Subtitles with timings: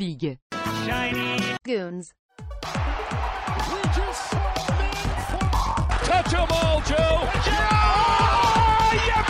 [0.00, 0.38] big.
[0.86, 1.56] Shiny.
[1.62, 2.14] Goons.
[6.02, 7.28] Touch 'em all, Joe.
[7.70, 9.20] Oh, you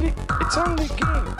[0.00, 0.14] beauty!
[0.40, 1.36] It's only a game.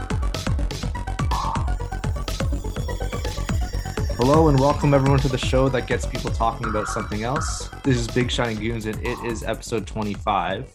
[4.19, 7.71] Hello and welcome everyone to the show that gets people talking about something else.
[7.85, 10.71] This is Big Shiny Goons and it is episode 25.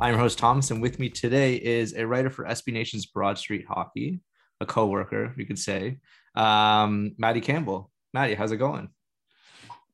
[0.00, 3.36] I'm your host Thomas and with me today is a writer for SB Nation's Broad
[3.36, 4.20] Street Hockey,
[4.62, 5.98] a co-worker, you could say,
[6.34, 7.90] um, Maddie Campbell.
[8.14, 8.88] Maddie, how's it going?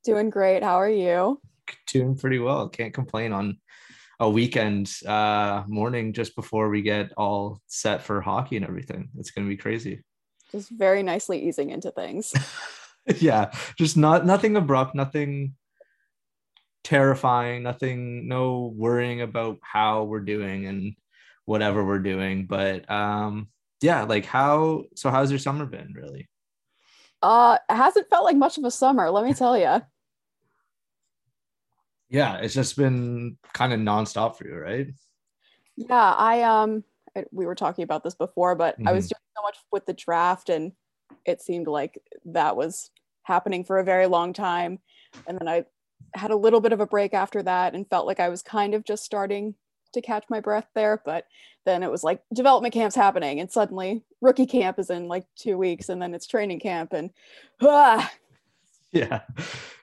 [0.05, 0.63] Doing great.
[0.63, 1.41] How are you?
[1.89, 2.69] Doing pretty well.
[2.69, 3.59] Can't complain on
[4.21, 9.09] a weekend uh, morning just before we get all set for hockey and everything.
[9.19, 10.05] It's going to be crazy.
[10.53, 12.35] Just very nicely easing into things.
[13.19, 15.55] yeah, just not nothing abrupt, nothing
[16.85, 20.95] terrifying, nothing, no worrying about how we're doing and
[21.45, 22.47] whatever we're doing.
[22.47, 23.49] But um,
[23.81, 24.85] yeah, like how?
[24.95, 26.29] So how's your summer been, really?
[27.23, 29.83] Uh, it hasn't felt like much of a summer, let me tell you.
[32.09, 34.89] Yeah, it's just been kind of nonstop for you, right?
[35.77, 36.85] Yeah, I um,
[37.17, 39.11] I- we were talking about this before, but I was Mhm.
[39.11, 40.73] doing so much with the draft, and
[41.27, 42.91] it seemed like that was
[43.25, 44.79] happening for a very long time.
[45.27, 45.65] And then I
[46.15, 48.75] had a little bit of a break after that, and felt like I was kind
[48.75, 49.55] of just starting
[49.93, 51.01] to catch my breath there.
[51.05, 51.27] But
[51.65, 55.57] then it was like development camp's happening, and suddenly rookie camp is in like two
[55.59, 57.11] weeks, and then it's training camp, and
[57.63, 58.11] ah,
[58.93, 59.21] Yeah,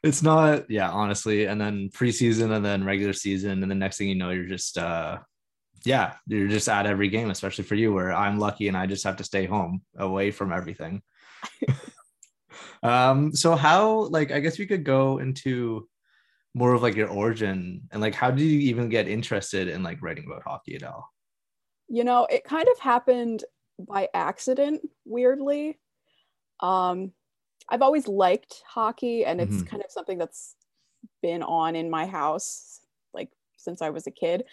[0.02, 0.70] it's not.
[0.70, 4.32] Yeah, honestly, and then preseason, and then regular season, and the next thing you know,
[4.32, 5.20] you're just uh,
[5.86, 9.04] yeah, you're just at every game, especially for you, where I'm lucky and I just
[9.04, 11.04] have to stay home away from everything.
[12.84, 15.88] um, so how like I guess we could go into
[16.56, 20.02] more of like your origin and like how did you even get interested in like
[20.04, 21.14] writing about hockey at all?
[21.88, 23.44] you know it kind of happened
[23.80, 25.80] by accident weirdly
[26.62, 27.14] um
[27.70, 29.70] i've always liked hockey and it's Mhm.
[29.70, 30.56] kind of something that's
[31.22, 32.82] been on in my house
[33.14, 34.46] like since i was a kid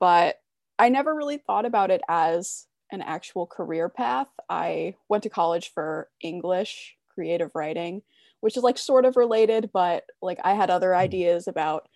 [0.00, 0.42] but
[0.78, 5.72] i never really thought about it as an actual career path i went to college
[5.72, 8.02] for english creative writing
[8.44, 11.88] which is like sort of related but like i had other ideas about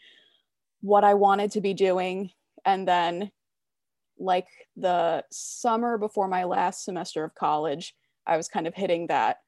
[0.80, 2.30] what i wanted to be doing
[2.64, 3.30] and then
[4.18, 7.94] like the summer before my last semester of college,
[8.26, 9.38] I was kind of hitting that,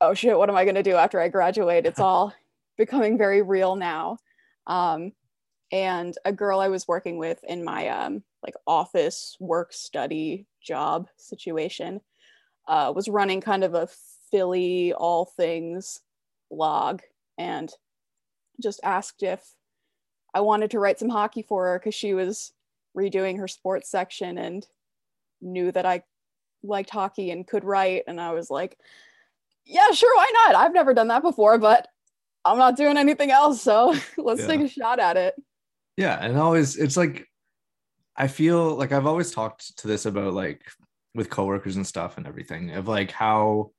[0.00, 1.86] oh shit, what am I going to do after I graduate?
[1.86, 2.34] It's all
[2.78, 4.18] becoming very real now.
[4.66, 5.12] Um,
[5.70, 11.08] and a girl I was working with in my um, like office work study job
[11.16, 12.00] situation
[12.66, 13.88] uh, was running kind of a
[14.30, 16.00] Philly all things
[16.50, 17.00] blog
[17.36, 17.70] and
[18.62, 19.44] just asked if
[20.34, 22.52] I wanted to write some hockey for her because she was
[22.96, 24.66] redoing her sports section and
[25.40, 26.02] knew that I
[26.62, 28.04] liked hockey and could write.
[28.06, 28.78] And I was like,
[29.64, 30.56] yeah, sure, why not?
[30.56, 31.86] I've never done that before, but
[32.44, 33.60] I'm not doing anything else.
[33.62, 34.46] So let's Yeah.
[34.46, 35.34] take a shot at it.
[35.96, 37.26] Yeah, and always it's like
[38.16, 40.62] I feel like I've always talked to this about like
[41.14, 43.70] with coworkers and stuff and everything of like how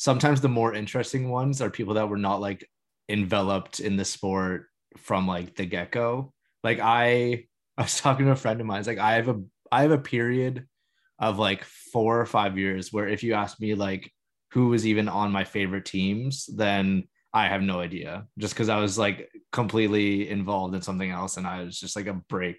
[0.00, 2.66] sometimes the more interesting ones are people that were not like
[3.10, 4.64] enveloped in the sport
[4.96, 6.32] from like the get-go.
[6.64, 7.44] Like I
[7.78, 9.40] I was talking to a friend of mine, it's like I have a
[9.70, 10.66] I have a period
[11.18, 14.10] of like four or five years where if you ask me like
[14.52, 18.26] who was even on my favorite teams, then I have no idea.
[18.38, 22.06] Just because I was like completely involved in something else and I was just like
[22.06, 22.56] a break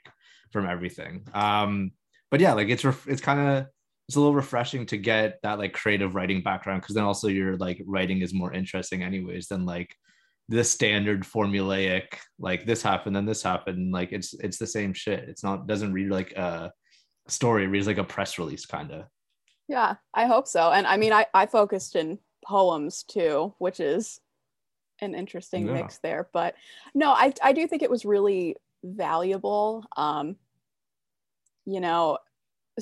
[0.51, 1.27] from everything.
[1.33, 1.91] Um,
[2.29, 3.65] but yeah, like it's ref- it's kind of
[4.11, 7.55] it's a little refreshing to get that like creative writing background because then also your
[7.55, 9.95] like writing is more interesting anyways than like
[10.49, 12.07] the standard formulaic
[12.37, 15.93] like this happened then this happened like it's it's the same shit it's not doesn't
[15.93, 16.69] read like a
[17.29, 19.05] story it reads like a press release kind of
[19.69, 20.71] Yeah, I hope so.
[20.71, 24.19] And I mean, I, I focused in poems too, which is
[24.99, 25.73] an interesting Yeah.
[25.73, 26.27] mix there.
[26.33, 26.55] But
[26.93, 29.85] no, I, I do think it was really valuable.
[29.95, 30.35] Um,
[31.65, 32.17] you know,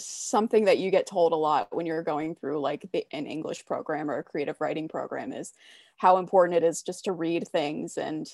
[0.05, 3.65] something that you get told a lot when you're going through like the, an English
[3.65, 5.53] program or a creative writing program is
[5.97, 8.31] how important it is just to read things and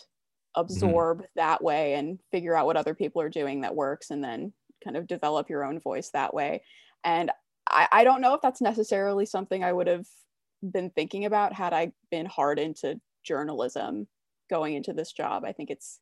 [0.55, 4.53] absorb that way and figure out what other people are doing that works and then
[4.83, 6.63] kind of develop your own voice that way.
[7.03, 7.31] And
[7.69, 10.07] I, I don't know if that's necessarily something I would have
[10.61, 14.07] been thinking about had I been hard into journalism
[14.49, 15.43] going into this job.
[15.43, 15.99] I think it's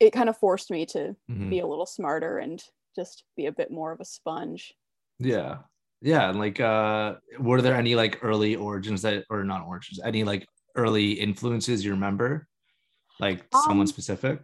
[0.00, 1.50] it kind of forced me to Mhm.
[1.50, 2.62] be a little smarter and
[2.96, 4.74] just be a bit more of a sponge.
[5.18, 5.58] Yeah.
[6.02, 6.28] Yeah.
[6.30, 10.46] And like uh were there any like early origins that or not origins, any like
[10.74, 12.48] early influences you remember?
[13.20, 14.40] Like someone Um, specific?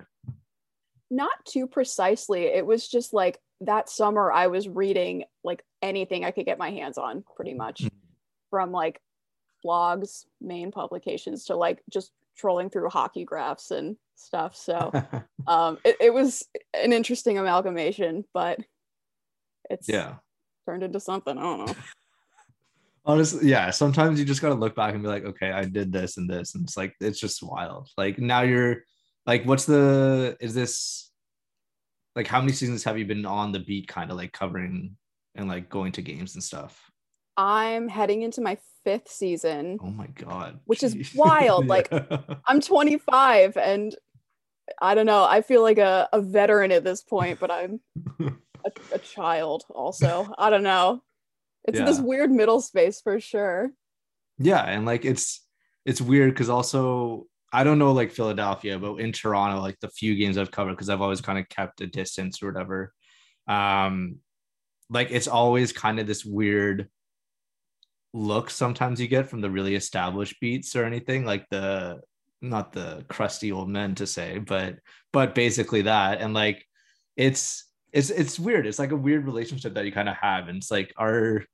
[1.10, 2.44] Not too precisely.
[2.44, 6.70] It was just like that summer I was reading like anything I could get my
[6.70, 7.90] hands on pretty much Mhm.
[8.50, 9.00] from like
[9.64, 14.56] blogs, main publications to like just trolling through hockey graphs and stuff.
[14.56, 14.90] So
[15.46, 18.60] um, it, it was an interesting amalgamation, but
[19.70, 20.14] it's yeah.
[20.66, 21.36] turned into something.
[21.36, 21.74] I don't know.
[23.04, 23.70] Honestly, yeah.
[23.70, 26.54] Sometimes you just gotta look back and be like, okay, I did this and this,
[26.54, 27.88] and it's like it's just wild.
[27.96, 28.84] Like now you're
[29.26, 31.10] like, what's the is this
[32.14, 34.96] like how many seasons have you been on the beat, kind of like covering
[35.34, 36.91] and like going to games and stuff?
[37.36, 41.14] I'm heading into my fifth season, Oh my god, Which is Jeez.
[41.16, 41.88] wild, like-
[42.46, 43.94] I'm 25 and
[44.80, 45.24] I don't know.
[45.24, 47.80] I feel like a, a veteran at this point, but I'm
[48.20, 50.32] a, a child also.
[50.38, 51.02] I don't know.
[51.64, 53.70] It's this weird middle space for sure.
[54.38, 55.46] yeah and like it's
[55.84, 60.16] it's weird because also i don't know like philadelphia but in toronto like the few
[60.16, 62.92] games i've covered because i've always kind of kept a distance or whatever
[63.46, 64.16] um
[64.90, 66.88] like it's always kind of this weird
[68.12, 72.00] look sometimes you get from the really established beats or anything like the
[72.42, 74.76] not the crusty old men to say but
[75.12, 76.20] but basically that.
[76.20, 76.66] And like
[77.16, 78.66] it's it's it's weird.
[78.66, 80.48] It's like a weird relationship that you kind of have.
[80.48, 81.44] And it's like are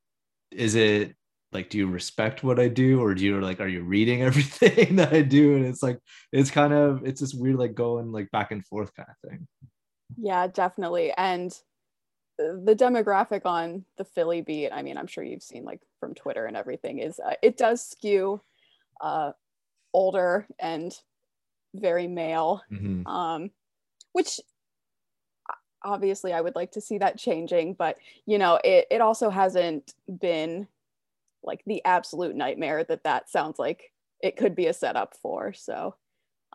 [0.51, 1.15] is it
[1.53, 3.01] like do you respect what i do?
[3.01, 5.57] Or do you like are you reading everything that i do?
[5.57, 5.99] And it's like
[6.33, 9.47] it's kind of it's this weird like going like back and forth kind of thing.
[10.17, 11.13] Yeah, definitely.
[11.17, 11.53] And
[12.39, 16.47] the demographic on the Philly beat, I mean, I'm sure you've seen like from Twitter
[16.47, 18.41] and everything, is uh, it does skew
[19.01, 19.33] uh,
[19.93, 20.97] older and
[21.75, 23.07] very male, Mhm.
[23.07, 23.51] um,
[24.13, 24.41] which
[25.83, 29.95] obviously I would like to see that changing, but you know, it, it also hasn't
[30.21, 30.67] been
[31.43, 35.53] like the absolute nightmare that that sounds like it could be a setup for.
[35.53, 35.95] So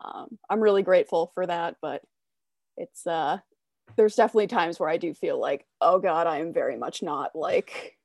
[0.04, 2.04] um, I'm really grateful for that, but
[2.76, 3.38] it's uh
[3.96, 7.36] there's definitely times where I do feel like, oh God, I am very much not
[7.36, 7.98] like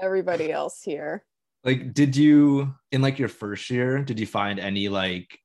[0.00, 1.24] everybody else here.
[1.64, 5.38] like did you in like your first year did you find any like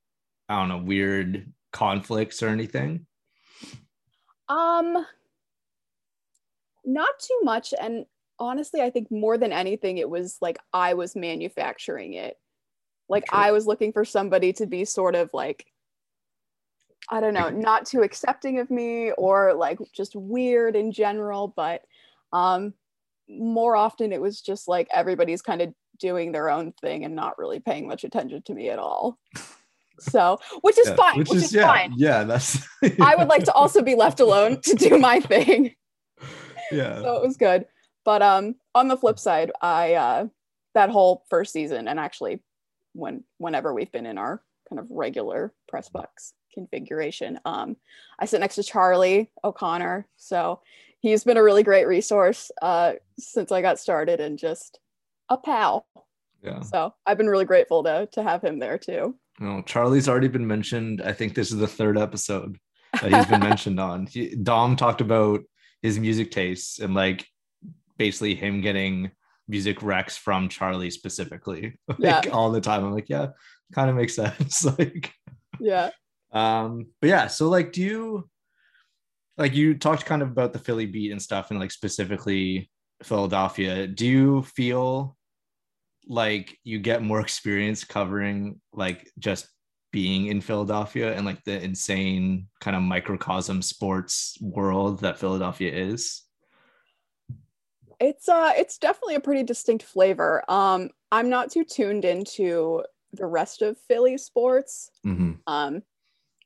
[0.47, 3.05] i don't know weird conflicts or anything
[4.47, 5.05] Um
[6.85, 8.05] not too much and
[8.39, 12.38] honestly I think more than anything it was like I was manufacturing it.
[13.09, 13.39] Like True.
[13.39, 15.65] I was looking for somebody to be sort of like
[17.09, 21.81] I don't know, not too accepting of me or like just weird in general, but
[22.33, 22.73] um
[23.27, 27.39] more often it was just like everybody's kind of doing their own thing and not
[27.39, 29.17] really paying much attention to me at all.
[29.99, 31.93] So, which is Yeah, fine, which, is, yeah fine.
[31.95, 32.67] yeah that's
[33.01, 35.73] I would like to also be left alone to do my thing.
[36.71, 37.65] yeah So it was good.
[38.03, 40.27] But um on the flip side, I uh
[40.73, 42.43] that whole first season and actually
[42.93, 47.75] when whenever we've been in our kind of regular press box configuration, um
[48.19, 50.07] I sit next to Charlie O'Connor.
[50.17, 50.61] So
[50.99, 54.79] he's been a really great resource uh since I got started and just
[55.29, 55.85] a pal.
[56.43, 59.15] yeah So I've been really grateful to to have him there too.
[59.39, 62.57] no charlie's already been mentioned i think this is the third episode
[63.01, 65.41] that he's been mentioned on he, dom talked about
[65.81, 67.25] his music tastes and like
[67.97, 69.11] basically him getting
[69.55, 71.63] music recs from charlie specifically
[71.99, 72.31] like Yeah.
[72.31, 73.27] all the time i'm like yeah
[73.73, 75.11] kind of makes sense like
[75.59, 75.89] Yeah.
[76.35, 78.29] Um but yeah so like do you
[79.37, 82.69] like you talked kind of about the philly beat and stuff and like specifically
[83.01, 85.15] philadelphia do you feel
[86.07, 89.48] like you get more experience covering like just
[89.91, 96.21] being in philadelphia and like the insane kind of microcosm sports world that philadelphia is
[98.00, 100.43] It's uh it's definitely a pretty distinct flavor.
[100.50, 102.83] Um I'm not too tuned into
[103.13, 104.91] the rest of Philly sports.
[105.05, 105.39] Mhm.
[105.48, 105.81] Um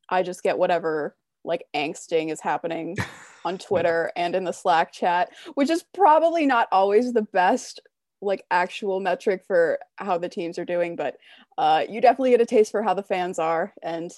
[0.09, 2.97] I just get whatever like angsting is happening
[3.45, 7.79] on Twitter and in the Slack chat, which is probably not always the best
[8.21, 11.17] like actual metric for how the teams are doing, but
[11.57, 14.11] uh you definitely get a taste for how the fans are and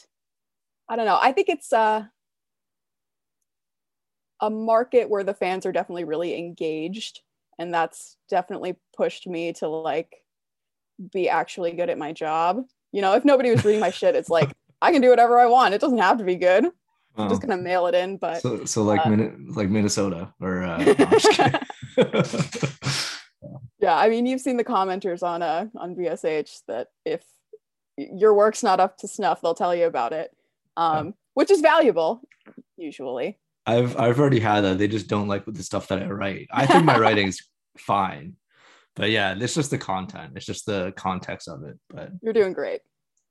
[0.89, 1.19] I don't know.
[1.21, 2.05] I think it's uh
[4.41, 7.21] a market where the fans are definitely really engaged
[7.59, 10.11] and that's definitely pushed me to like
[11.13, 14.29] be actually good at my job you know if nobody was reading my shit it's
[14.29, 16.65] like i can do whatever i want it doesn't have to be good
[17.17, 20.63] i'm just gonna mail it in but so so like uh, Min- like minnesota or
[20.63, 21.59] uh, no, I'm just kidding.
[23.79, 27.23] yeah i mean you've seen the commenters on uh on BSH that if
[27.97, 30.31] your work's not up to snuff they'll tell you about it
[30.77, 32.21] um which is valuable
[32.77, 34.77] usually I've I've already had that.
[34.77, 36.47] They just don't like the stuff that I write.
[36.51, 37.47] I think my writing's
[37.77, 38.35] fine,
[38.95, 40.33] but yeah, it's just the content.
[40.35, 41.77] It's just the context of it.
[41.89, 42.81] But you're doing great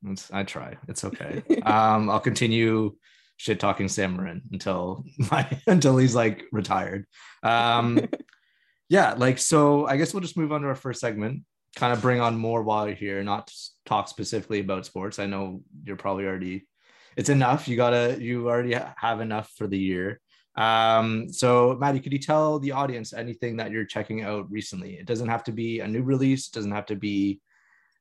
[0.07, 0.77] it's, I try.
[0.87, 1.43] It's okay.
[1.63, 2.95] um, I'll continue
[3.37, 7.05] shit talking Samarin until my until he's like retired.
[7.43, 8.07] Um,
[8.89, 9.87] yeah, like so.
[9.87, 11.43] I guess we'll just move on to our first segment.
[11.75, 13.51] kind of bring on more while you're here, not
[13.85, 15.19] talk specifically about sports.
[15.19, 16.67] I know you're probably already,
[17.15, 17.67] it's enough.
[17.67, 20.19] You gotta, you already have enough for the year.
[20.55, 24.95] Um, so Maddie, could you tell the audience anything that you're checking out recently?
[24.95, 27.39] It doesn't have to be a new release, it doesn't have to be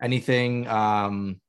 [0.03, 1.41] anything um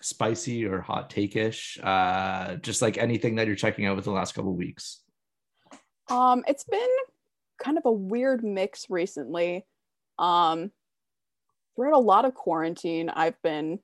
[0.00, 1.78] spicy or hot take-ish.
[1.82, 5.02] Uh just like anything that you're checking out with the last couple weeks.
[6.08, 6.88] Um, it's been
[7.62, 9.64] kind of a weird mix recently.
[10.18, 10.72] Um,
[11.76, 13.78] throughout a lot of quarantine, I've been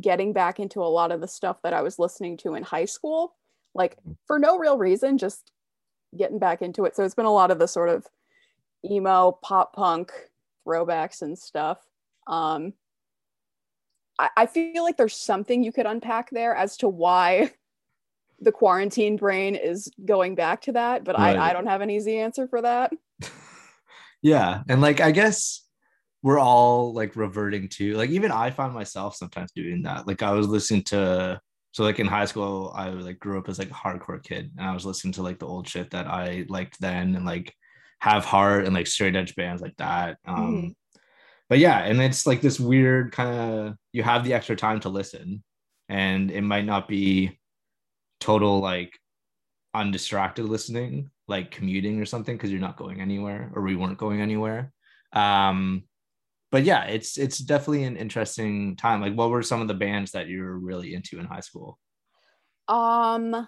[0.00, 2.84] getting back into a lot of the stuff that I was listening to in high
[2.84, 3.34] school,
[3.74, 3.96] like
[4.26, 5.50] for no real reason, just
[6.16, 6.94] getting back into it.
[6.94, 8.06] So it's been a lot of the sort of
[8.88, 10.12] emo, pop punk
[10.66, 11.78] throwbacks and stuff.
[12.26, 12.74] Um,
[14.18, 17.52] I, I feel like there's something you could unpack there as to why
[18.40, 21.38] the quarantine brain is going back to that, but Right.
[21.38, 22.92] I, I don't have an easy answer for that.
[24.22, 25.62] yeah and like i guess
[26.22, 30.32] we're all like reverting to like even i find myself sometimes doing that like i
[30.32, 31.38] was listening to
[31.72, 34.66] so like in high school i like grew up as like a hardcore kid and
[34.66, 37.54] i was listening to like the old shit that i liked then and like
[38.00, 40.74] have heart and like straight edge bands like that um Mhm.
[41.48, 44.88] But yeah and it's like this weird kind of you have the extra time to
[44.88, 45.42] listen
[45.88, 47.38] and it might not be
[48.20, 48.98] total like
[49.74, 54.20] undistracted listening like commuting or something because you're not going anywhere or we weren't going
[54.20, 54.72] anywhere.
[55.12, 55.84] Um
[56.52, 59.00] but yeah it's it's definitely an interesting time.
[59.00, 61.78] Like what were some of the bands that you were really into in high school?
[62.68, 63.46] Um,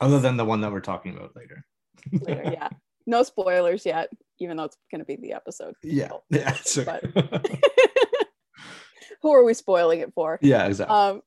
[0.00, 1.64] other than the one that we're talking about later.
[2.12, 2.68] Later, yeah.
[3.08, 5.74] No spoilers yet, even though it's going to be the episode.
[5.82, 7.00] yeah yeah okay.
[9.22, 10.38] Who are we spoiling it for?
[10.42, 11.22] yeah exactly Um,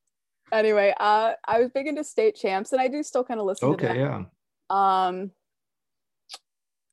[0.51, 3.77] anyway, uh, I was big into state champs, and I do still kind of listen
[3.77, 4.23] to okay yeah
[4.69, 5.31] Um,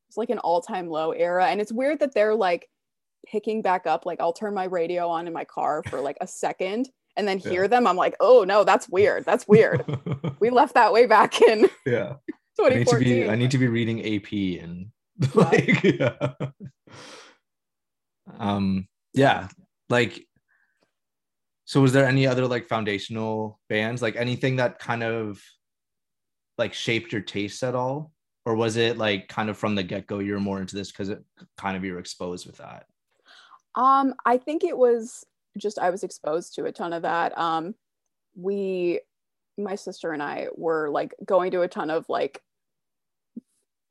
[0.08, 2.68] it's like an all-time low era, and it's weird that they're like
[3.26, 4.06] picking back up.
[4.06, 7.40] Like, I'll turn my radio on in my car for like a second, and then
[7.44, 7.50] Yeah.
[7.50, 7.86] hear them.
[7.86, 9.24] I'm like, oh no, that's weird.
[9.24, 9.84] That's weird.
[10.40, 12.14] we left that way back in yeah
[12.58, 14.86] I need to be I need to be reading AP and
[15.34, 16.32] like yeah.
[18.38, 19.48] Um yeah,
[19.88, 20.26] like
[21.64, 25.42] so was there any other like foundational bands like anything that kind of
[26.58, 28.12] like shaped your taste at all
[28.44, 31.22] or was it like kind of from the get-go you're more into this because it
[31.58, 32.86] kind of you're exposed with that
[33.76, 35.24] Um, I think it was
[35.58, 37.36] just I was exposed to a ton of that.
[37.38, 37.74] Um,
[38.34, 39.00] we,
[39.58, 42.42] my sister and I were like going to a ton of like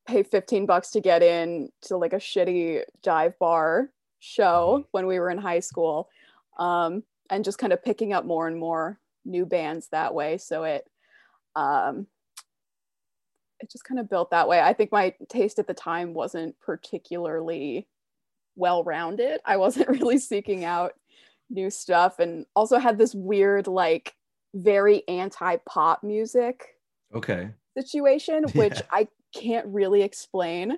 [0.08, 5.20] pay 15 bucks to get in to like a shitty dive bar show when we
[5.20, 6.10] were in high school.
[6.58, 10.38] Um, and just kind of picking up more and more new bands that way.
[10.38, 10.86] So it
[11.56, 12.08] um
[13.60, 14.60] it just kind of built that way.
[14.60, 17.88] I think my taste at the time wasn't particularly
[18.56, 19.40] well rounded.
[19.46, 20.94] I wasn't really seeking out
[21.50, 24.14] new stuff and also had this weird, like,
[24.54, 26.76] very anti pop music
[27.14, 28.82] okay situation, which Yeah.
[28.92, 29.08] I
[29.40, 30.78] can't really explain.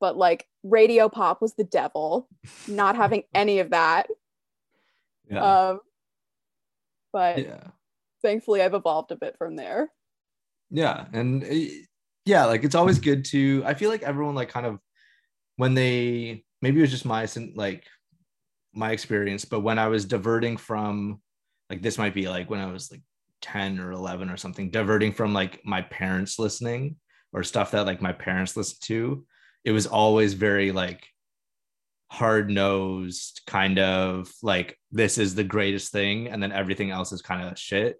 [0.00, 2.28] But like, radio pop was the devil,
[2.68, 4.06] not having any of that.
[5.30, 5.80] yeah Um,
[7.12, 7.68] but yeah
[8.22, 9.90] thankfully, I've evolved a bit from there.
[10.70, 11.84] yeah and uh,
[12.24, 14.78] yeah like it's always good to i feel like everyone like kind of
[15.56, 17.84] when they maybe it was just my like
[18.72, 21.20] my experience but when i was diverting from
[21.70, 23.02] like this might be like when i was like
[23.42, 26.96] 10 or 11 or something diverting from like my parents listening
[27.34, 29.26] or stuff that like my parents listened to
[29.64, 31.06] it was always very like
[32.10, 37.20] hard nosed kind of like this is the greatest thing and then everything else is
[37.20, 37.98] kind of shit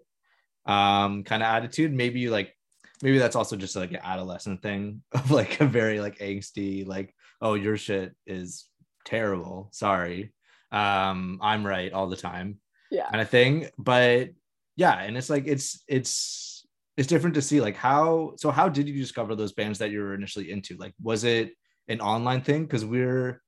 [0.65, 1.93] um kind of attitude.
[1.93, 2.55] Maybe you like
[3.01, 7.13] maybe that's also just like an adolescent thing of like a very like angsty like
[7.41, 8.65] oh your shit is
[9.03, 9.69] terrible.
[9.71, 10.33] Sorry.
[10.71, 12.59] Um i'm right all the time.
[12.89, 13.09] Yeah.
[13.09, 13.69] kind of thing.
[13.77, 14.29] But
[14.75, 16.54] yeah and it's like it's it's
[16.97, 19.99] it's different to see like how so how did you discover those bands that you
[19.99, 20.77] were initially into?
[20.77, 21.51] Like was it
[21.87, 22.63] an online thing?
[22.63, 23.41] Because we're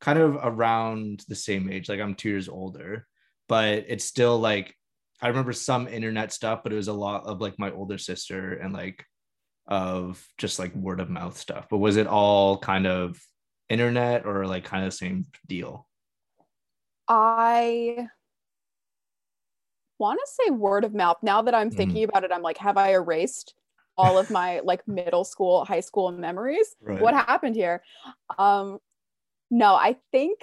[0.00, 3.06] kind of around the same age like i'm two years older
[3.48, 4.74] but it's still like
[5.22, 8.52] i remember some internet stuff but it was a lot of like my older sister
[8.54, 9.02] and like
[9.66, 11.66] of just like word of mouth stuff.
[11.70, 13.20] But was it all kind of
[13.68, 15.86] internet or like kind of the same deal?
[17.08, 18.08] I
[19.98, 21.16] want to say word of mouth.
[21.22, 23.54] Now that I'm thinking about it, I'm like, have I erased
[23.96, 26.74] all of my like middle school, high school memories?
[26.80, 27.00] Right.
[27.00, 27.82] What happened here?
[28.38, 28.78] Um,
[29.50, 30.40] no, I think,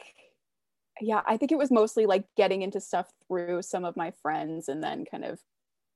[1.00, 4.70] yeah, I think it was mostly like getting into stuff through some of my friends
[4.70, 5.40] and then kind of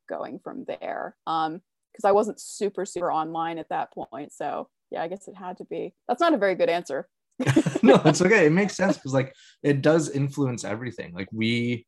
[0.10, 1.16] going from there.
[1.28, 4.34] Um, because I wasn't super, super online at that point.
[4.34, 5.94] So yeah, I guess it had to be.
[6.08, 7.08] That's not a very good answer.
[7.84, 8.46] no, it's okay.
[8.46, 9.34] It makes sense because like
[9.64, 11.14] it does influence everything.
[11.14, 11.86] Like we,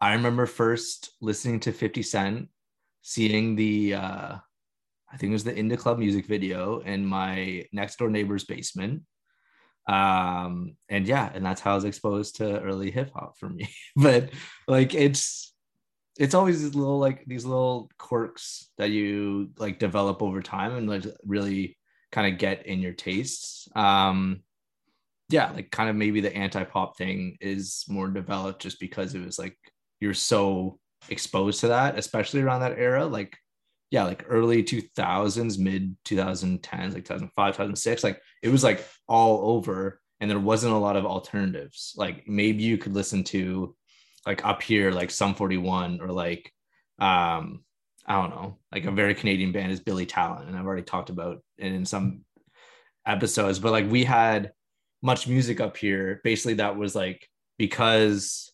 [0.00, 2.48] I remember first listening to 50 Cent,
[3.02, 4.36] seeing the uh
[5.12, 8.44] I think it was the In da Club music video in my next door neighbor's
[8.44, 9.02] basement.
[9.88, 13.68] Um, and yeah, and that's how I was exposed to early hip hop for me.
[13.96, 14.30] but
[14.66, 15.54] like it's
[16.18, 20.88] it's always these little like these little quirks that you like develop over time and
[20.88, 21.78] like really
[22.10, 23.68] kind of get in your tastes.
[23.76, 24.42] Um
[25.28, 29.38] yeah, like kind of maybe the anti-pop thing is more developed just because it was
[29.38, 29.56] like
[30.00, 33.04] you're so exposed to that, especially around that era.
[33.04, 33.36] Like
[33.90, 40.00] yeah, like early 2000s, mid 2010s, like 2005, 2006, like it was like all over
[40.20, 41.94] and there wasn't a lot of alternatives.
[41.96, 43.76] Like maybe you could listen to
[44.26, 46.52] like up here, like Sum 41 or like,
[46.98, 47.64] um,
[48.06, 50.48] I don't know, like a very Canadian band is Billy Talent.
[50.48, 52.24] And I've already talked about it in some
[53.06, 54.52] episodes, but like we had
[55.04, 56.20] MuchMusic up here.
[56.24, 58.50] Basically, that was like because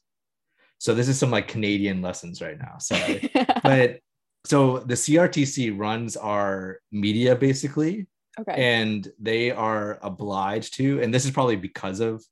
[0.82, 2.76] so this is some like Canadian lessons right now.
[2.78, 3.30] Sorry.
[3.62, 4.00] but
[4.44, 8.08] so the CRTC runs our media basically.
[8.40, 8.52] Okay.
[8.56, 12.24] And they are obliged to, and this is probably because of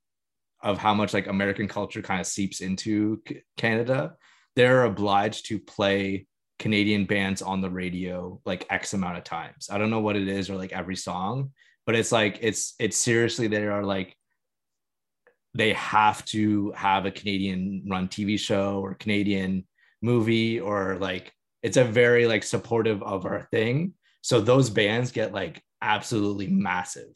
[0.65, 4.15] of how much like American culture kind of seeps into C- Canada.
[4.57, 6.27] They're obliged to play
[6.59, 9.69] Canadian bands on the radio like X amount of times.
[9.71, 11.53] I don't know what it is or like every song,
[11.87, 14.17] but it's like it's it's seriously they are like
[15.55, 19.67] they have to have a Canadian run TV show or Canadian
[20.03, 23.95] movie or like it's a very like supportive of our thing.
[24.23, 27.13] So those bands get like absolutely massive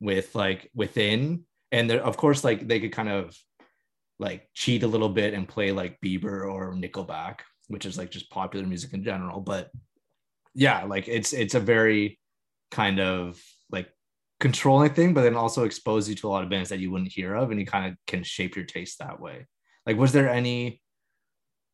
[0.00, 3.36] with like within and there of course like they could kind of
[4.18, 8.30] like cheat a little bit and play like Bieber or Nickelback, which is like just
[8.30, 9.40] popular music in general.
[9.40, 9.70] But
[10.54, 12.18] yeah, like it's it's a very
[12.70, 13.42] kind of
[14.44, 17.10] controlling thing, but then also expose you to a lot of bands that you wouldn't
[17.10, 19.46] hear of, and you kind of can shape your taste that way.
[19.86, 20.82] Like, was there any,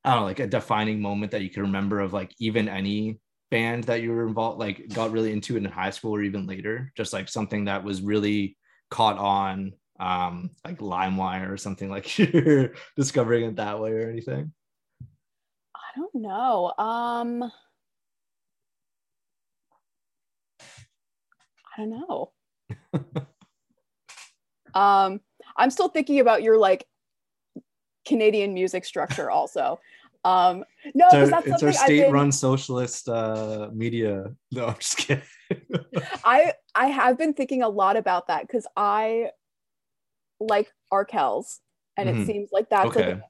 [0.04, 3.18] I don't know, like a defining moment that you can remember of like even any
[3.50, 6.92] band that you were involved, like got really into in high school or even later?
[6.96, 8.56] Just like something that was really
[8.88, 14.52] caught on, um, like LimeWire or something like you're discovering it that way or anything.
[15.74, 16.72] I don't know.
[16.78, 17.50] Um
[21.76, 22.30] I don't know.
[24.74, 25.20] Um
[25.56, 26.87] I'm still thinking about your like
[28.06, 29.80] Canadian music structure also.
[30.24, 34.33] Um no, It's our, that's it's our I've been, state-run socialist uh, media.
[34.52, 35.22] No, I'm just kidding.
[36.24, 39.30] I I have been thinking a lot about that because I
[40.38, 41.59] like Arkells
[41.96, 42.22] and Mhm.
[42.22, 43.14] it seems like that's Okay.
[43.14, 43.22] like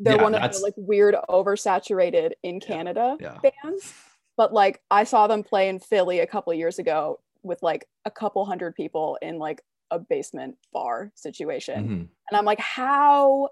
[0.00, 3.38] they're Yeah, one of that's- the like weird oversaturated in Canada yeah.
[3.42, 3.92] bands.
[4.36, 8.10] But like I saw them play in Philly a couple years ago with like a
[8.10, 11.88] couple hundred people in like a basement bar situation.
[11.88, 12.08] Mhm.
[12.30, 13.48] And I'm like, how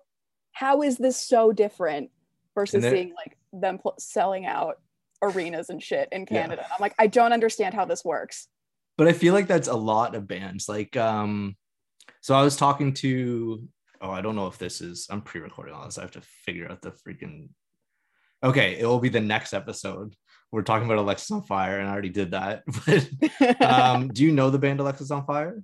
[0.52, 2.10] how is this so different
[2.54, 4.80] versus they're- seeing like them pl- selling out
[5.22, 6.42] arenas and shit in Yeah.
[6.42, 6.66] Canada?
[6.70, 8.48] I'm like, I don't understand how this works.
[8.98, 10.70] but I feel like that's a lot of bands.
[10.70, 11.54] Like, um,
[12.22, 13.68] so I was talking to,
[14.00, 15.98] oh, I don't know if this is, I'm pre-recording all this.
[15.98, 17.50] I have to figure out the freaking.
[18.42, 20.14] Okay, it will be the next episode.
[20.52, 22.62] We're talking about Alexisonfire, and I already did that.
[22.86, 25.62] But um, do you know the band Alexisonfire?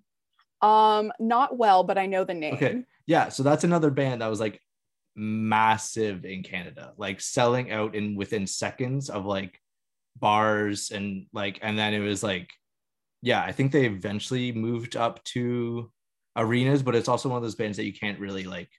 [0.62, 2.54] um, not well, but I know the name.
[2.54, 2.84] Okay.
[3.06, 4.60] Yeah, so that's another band that was like
[5.16, 9.58] massive in Canada, like selling out in within seconds of like
[10.16, 12.50] bars and like, and then it was like,
[13.22, 15.90] yeah, I think they eventually moved up to
[16.36, 18.70] arenas, but it's also one of those bands that you can't really like.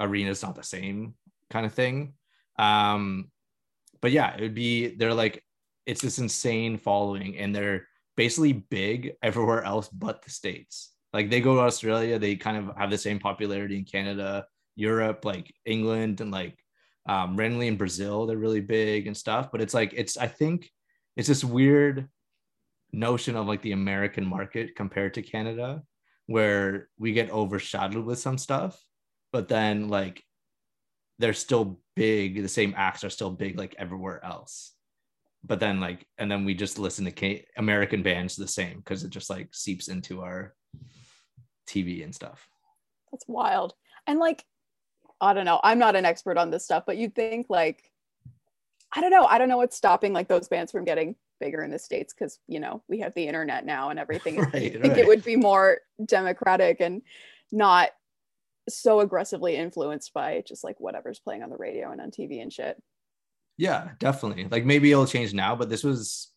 [0.00, 1.14] Arena's not the same
[1.50, 2.14] kind of thing.
[2.58, 3.30] Um,
[4.04, 5.42] but yeah, it would be they're like
[5.86, 7.88] it's this insane following, and they're
[8.18, 10.92] basically big everywhere else but the states.
[11.14, 14.44] Like they go to Australia, they kind of have the same popularity in Canada,
[14.76, 16.58] Europe, like England, and like
[17.08, 19.48] um, randomly in Brazil, they're really big and stuff.
[19.50, 20.70] But it's like it's I think
[21.16, 22.06] it's this weird
[22.92, 25.82] notion of like the American market compared to Canada,
[26.26, 28.78] where we get overshadowed with some stuff,
[29.32, 30.22] but then like
[31.18, 32.42] they're still big.
[32.42, 34.72] The same acts are still big like everywhere else.
[35.46, 39.04] But then like, and then we just listen to Ca- American bands the same because
[39.04, 40.54] it just like seeps into our
[41.68, 42.48] TV and stuff.
[43.12, 43.74] That's wild.
[44.06, 44.44] And like,
[45.20, 45.60] I don't know.
[45.62, 47.90] I'm not an expert on this stuff, but you'd think like,
[48.94, 49.24] I don't know.
[49.24, 52.38] I don't know what's stopping like those bands from getting bigger in the states because
[52.46, 54.36] you know we have the internet now and everything.
[54.40, 54.98] Right, I think right.
[54.98, 57.02] it would be more democratic and
[57.52, 57.90] not
[58.68, 62.52] so aggressively influenced by just like whatever's playing on the radio and on TV and
[62.52, 62.80] shit.
[63.56, 64.48] Yeah, definitely.
[64.50, 66.32] Like maybe it'll change now, but this was,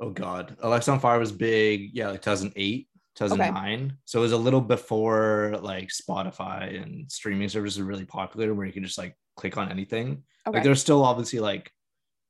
[0.00, 1.90] oh god, Alexisonfire was big.
[1.92, 2.88] Yeah, like 2008.
[3.16, 3.96] 2009.
[4.04, 8.66] So it was a little before like Spotify and streaming services were really popular where
[8.66, 10.22] you can just like click on anything.
[10.46, 10.56] Okay.
[10.56, 11.70] Like there's still obviously like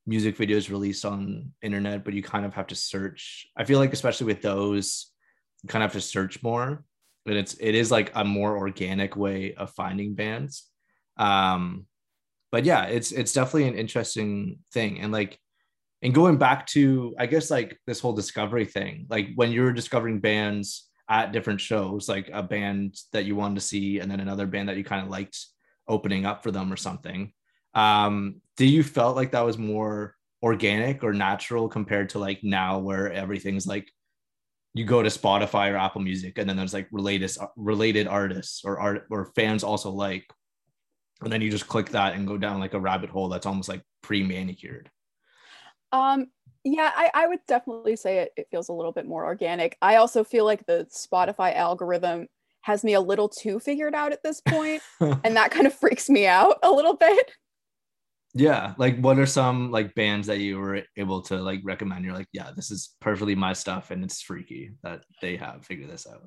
[0.06, 3.46] music videos released on internet, but you kind of have to search.
[3.56, 5.12] I feel like especially with those,
[5.62, 6.82] you kind of have to search more.
[7.26, 10.66] And it's it is like a more organic way of finding bands.
[11.16, 11.86] Um,
[12.50, 15.00] but yeah, it's it's definitely an interesting thing.
[15.00, 15.38] And like
[16.02, 20.20] and going back to i guess like this whole discovery thing like when you're discovering
[20.20, 24.46] bands at different shows like a band that you wanted to see and then another
[24.46, 25.38] band that you kind of liked
[25.88, 27.32] opening up for them or something
[27.74, 32.78] um do you felt like that was more organic or natural compared to like now
[32.78, 33.90] where everything's like
[34.74, 38.78] you go to spotify or apple music and then there's like related related artists or
[38.78, 40.30] art or fans also like
[41.22, 43.68] and then you just click that and go down like a rabbit hole that's almost
[43.68, 44.90] like pre-manicured
[45.92, 46.26] Um,
[46.64, 49.76] yeah, I, I would definitely say it, it feels a little bit more organic.
[49.80, 52.26] I also feel like the Spotify algorithm
[52.62, 56.10] has me a little too figured out at this point, and that kind of freaks
[56.10, 57.32] me out a little bit.
[58.34, 62.04] Yeah, like what are some like bands that you were able to like recommend?
[62.04, 65.90] You're like, yeah, this is perfectly my stuff, and it's freaky that they have figured
[65.90, 66.22] this out.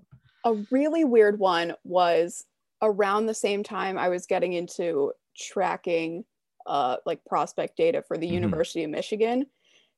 [0.46, 2.44] A really weird one was
[2.82, 6.26] around the same time I was getting into tracking
[6.66, 8.34] uh, like prospect data for the Mhm.
[8.34, 9.46] University of Michigan.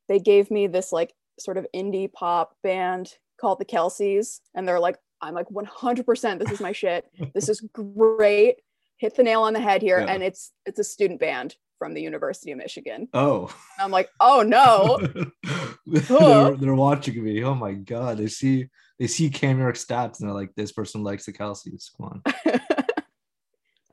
[0.07, 4.79] They gave me this like sort of indie pop band called the Kelseys, and they're
[4.79, 6.39] like, I'm like 100%.
[6.39, 7.09] This is my shit.
[7.33, 8.57] This is great.
[8.97, 10.13] Hit the nail on the head here, Yeah.
[10.13, 13.07] and it's it's a student band from the University of Michigan.
[13.13, 13.43] Oh,
[13.77, 14.99] And I'm like, oh no.
[15.85, 17.43] they're, they're watching me.
[17.43, 21.03] Oh my god, they see they see Cam York stats and they're like, this person
[21.03, 21.89] likes the Kelseys.
[21.97, 22.21] Come on.
[22.45, 22.61] that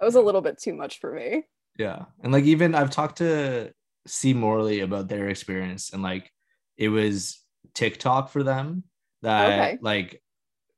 [0.01, 1.45] was a little bit too much for me.
[1.79, 2.05] Yeah.
[2.23, 3.73] And like even I've talked to
[4.07, 6.31] C Morley about their experience and like
[6.77, 7.41] it was
[7.75, 8.85] TikTok for them
[9.23, 9.79] that Okay.
[9.81, 10.23] like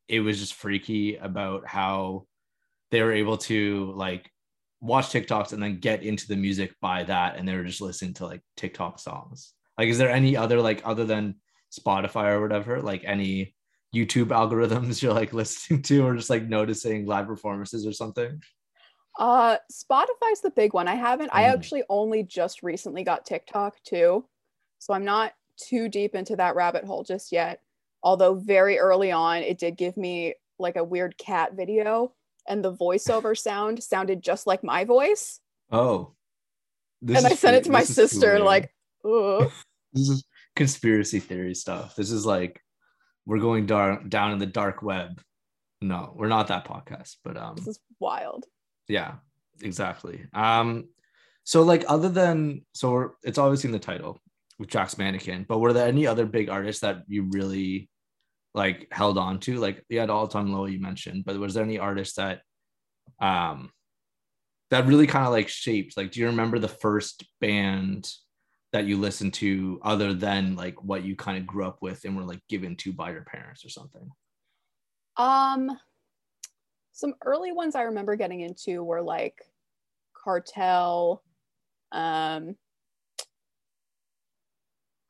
[0.08, 2.26] it was just freaky about how
[2.90, 4.30] they were able to like
[4.84, 8.14] watch TikToks and then get into the music by that and they were just listening
[8.14, 9.54] to like TikTok songs.
[9.78, 11.36] Like is there any other like other than
[11.72, 13.54] Spotify or whatever, like any
[13.94, 18.40] YouTube algorithms you're like listening to or just like noticing live performances or something?
[19.18, 20.86] Uh Spotify's the big one.
[20.88, 21.54] I haven't I Mm.
[21.54, 24.26] actually only just recently got TikTok too.
[24.80, 27.60] So I'm not too deep into that rabbit hole just yet.
[28.02, 32.12] Although very early on it did give me like a weird cat video
[32.48, 35.40] and the voiceover sound sounded just like my voice.
[35.70, 36.14] Oh.
[37.02, 38.70] This and I sent it to my this is too sister like,
[39.04, 39.50] Ugh.
[39.92, 40.24] this is
[40.56, 41.94] conspiracy theory stuff.
[41.96, 42.60] This is like
[43.26, 45.20] we're going dark down in the dark web.
[45.80, 48.46] No, we're not that podcast, but um this is wild.
[48.88, 49.14] yeah,
[49.62, 50.26] exactly.
[50.32, 50.88] Um
[51.44, 54.18] so like other than so we're, it's obviously in the title
[54.58, 57.90] with Jack's Mannequin, but were there any other big artists that you really
[58.54, 59.56] like held on to?
[59.58, 62.40] Like you had all time low you mentioned, but was there any artists that
[63.20, 63.70] um
[64.70, 68.10] that really kind of like shaped like do you remember the first band
[68.72, 72.16] that you listened to other than like what you kind of grew up with and
[72.16, 74.10] were like given to by your parents or something
[75.16, 75.78] Um,
[76.92, 79.42] some early ones I remember getting into were like
[80.12, 81.22] Cartel,
[81.92, 82.56] um,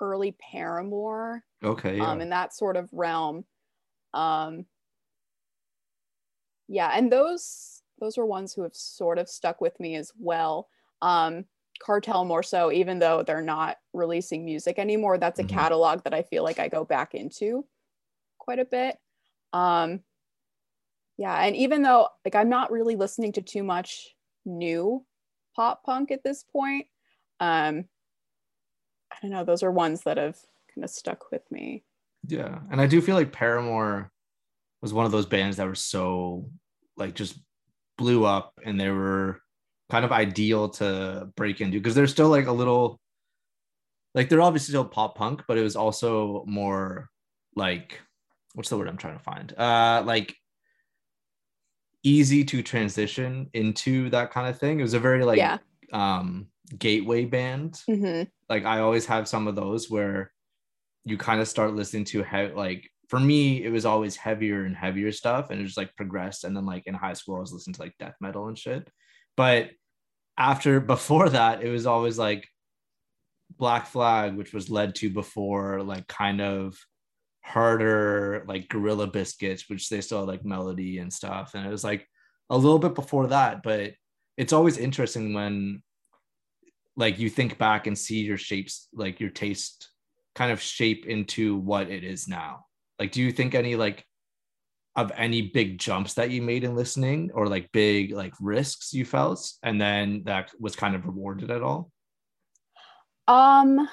[0.00, 2.12] early Paramore, okay yeah.
[2.12, 3.44] um, in that sort of realm.
[4.14, 4.66] Um,
[6.68, 10.68] yeah, and those those are ones who have sort of stuck with me as well.
[11.02, 11.44] Um,
[11.80, 15.18] Cartel more so, even though they're not releasing music anymore.
[15.18, 15.48] That's a Mhm.
[15.48, 17.66] catalog that I feel like I go back into
[18.38, 18.98] quite a bit.
[19.52, 20.04] Um,
[21.16, 25.06] yeah, and even though like I'm not really listening to too much new
[25.54, 26.88] pop punk at this point,
[27.40, 27.88] um,
[29.10, 29.44] I don't know.
[29.44, 30.38] Those are ones that have
[30.74, 31.84] kind of stuck with me.
[32.26, 34.10] Yeah, and I do feel like Paramore
[34.82, 36.50] was one of those bands that were so
[36.96, 37.38] like just
[37.98, 39.40] blew up, and they were
[39.90, 42.98] kind of ideal to break into because they're still like a little
[44.14, 47.08] like they're obviously still pop punk, but it was also more
[47.56, 48.00] like
[48.54, 49.52] what's the word I'm trying to find?
[49.58, 50.34] Uh, like
[52.02, 54.78] easy to transition into that kind of thing.
[54.78, 55.58] It was a very like yeah.
[55.92, 56.46] um
[56.78, 60.32] gateway band hmm like I always have some of those where
[61.04, 64.76] you kind of start listening to he- like for me it was always heavier and
[64.76, 67.52] heavier stuff and it just like progressed and then like in high school I was
[67.52, 68.88] listening to like death metal and shit.
[69.36, 69.70] But
[70.38, 72.48] after before that it was always like
[73.56, 76.76] Black Flag which was led to before like kind of
[77.42, 81.84] harder like Gorilla Biscuits which they still had like melody and stuff and it was
[81.84, 82.06] like
[82.50, 83.92] a little bit before that but
[84.36, 85.82] it's always interesting when
[86.96, 89.90] like you think back and see your shapes like your taste
[90.34, 92.66] kind of shape into what it is now?
[92.98, 94.04] Like do you think any like
[94.96, 99.04] of any big jumps that you made in listening or like big like risks you
[99.04, 101.90] felt and then that was kind of rewarded at all?
[103.26, 103.88] Um,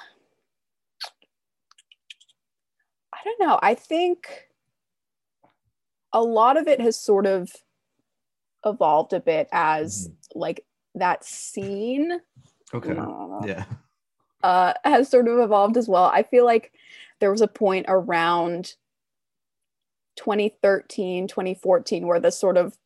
[3.12, 3.58] I don't know.
[3.62, 4.48] I think
[6.12, 7.50] a lot of it has sort of
[8.64, 12.20] evolved a bit as like that scene.
[12.74, 12.96] Okay.
[12.96, 13.64] Uh, yeah
[14.42, 16.04] uh, has sort of evolved as well.
[16.04, 16.72] I feel like
[17.20, 18.74] there was a point around
[20.16, 22.76] 2013, 2014 where the sort of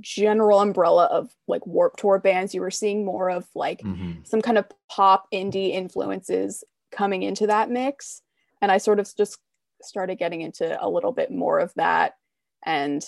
[0.00, 4.26] general umbrella of like Warped Tour bands, you were seeing more of like Mhm.
[4.26, 8.22] some kind of pop indie influences coming into that mix.
[8.62, 9.38] And I sort of just
[9.82, 12.16] started getting into a little bit more of that.
[12.64, 13.04] And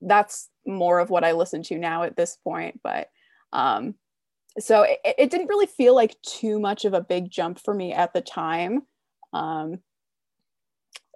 [0.00, 2.80] that's more of what I listen to now at this point.
[2.82, 3.10] But
[3.52, 3.94] um,
[4.58, 7.92] so it, it didn't really feel like too much of a big jump for me
[7.92, 8.82] at the time.
[9.32, 9.78] Um,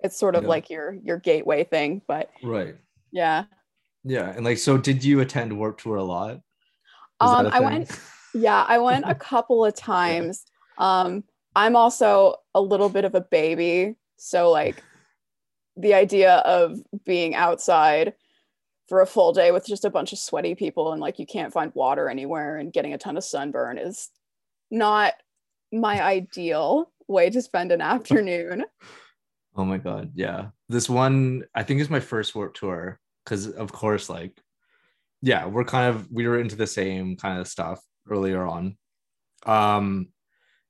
[0.02, 0.48] it's sort of Yeah.
[0.50, 2.76] like your your gateway thing, but right
[3.12, 3.44] yeah.
[4.04, 6.40] yeah and like so did you attend warped tour a lot Is
[7.20, 7.90] Um, a I went
[8.34, 10.44] Yeah, I went a couple of times.
[10.78, 11.24] Um,
[11.54, 14.82] I'm also a little bit of a baby, so like
[15.76, 18.14] the idea of being outside
[18.92, 21.50] for a full day with just a bunch of sweaty people and like you can't
[21.50, 24.10] find water anywhere and getting a ton of sunburn is
[24.70, 25.14] not
[25.72, 28.66] my ideal way to spend an afternoon.
[29.56, 30.48] Oh my god, yeah.
[30.68, 34.38] This one I think is my first warped tour because of course, like,
[35.22, 38.76] yeah, we're kind of we were into the same kind of stuff earlier on.
[39.46, 40.08] Um,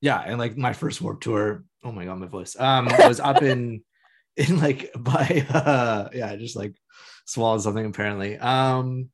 [0.01, 3.43] yeah, and like my first warped tour, oh my god, my voice um was up
[3.43, 3.83] in
[4.37, 6.77] in like by uh yeah, just like
[7.25, 8.39] swallowed something apparently.
[8.39, 9.11] Um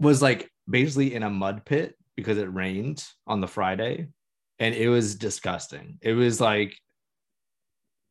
[0.00, 4.08] was like basically in a mud pit because it rained on the Friday
[4.58, 5.98] and it was disgusting.
[6.00, 6.76] It was like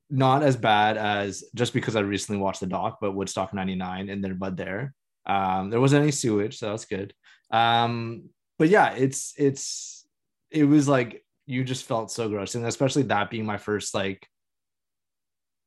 [0.10, 4.23] not as bad as just because I recently watched the doc, but Woodstock 99 and
[4.23, 4.93] their mud there.
[5.26, 7.13] Um, there wasn't any sewage, so that's good.
[7.52, 10.06] Um, but yeah, it's it's
[10.52, 14.28] it was like you just felt so gross, and especially that being my first like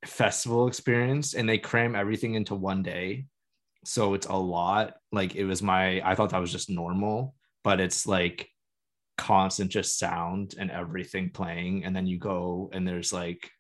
[0.07, 3.27] festival experience, and they cram everything into one day,
[3.85, 4.95] so it's a lot.
[5.13, 8.49] Like it was my, I thought that was just normal, but it's like
[9.19, 13.51] constant just sound and everything playing, and then you go and there's like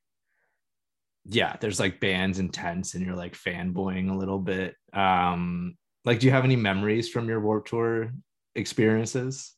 [1.28, 4.76] yeah, there's like bands and tents and you're like fanboying a little bit.
[4.92, 8.12] Um, like, do you have any memories from your Warped Tour
[8.54, 9.52] experiences?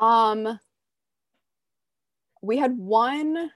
[0.00, 0.58] Um,
[2.42, 3.50] we had one.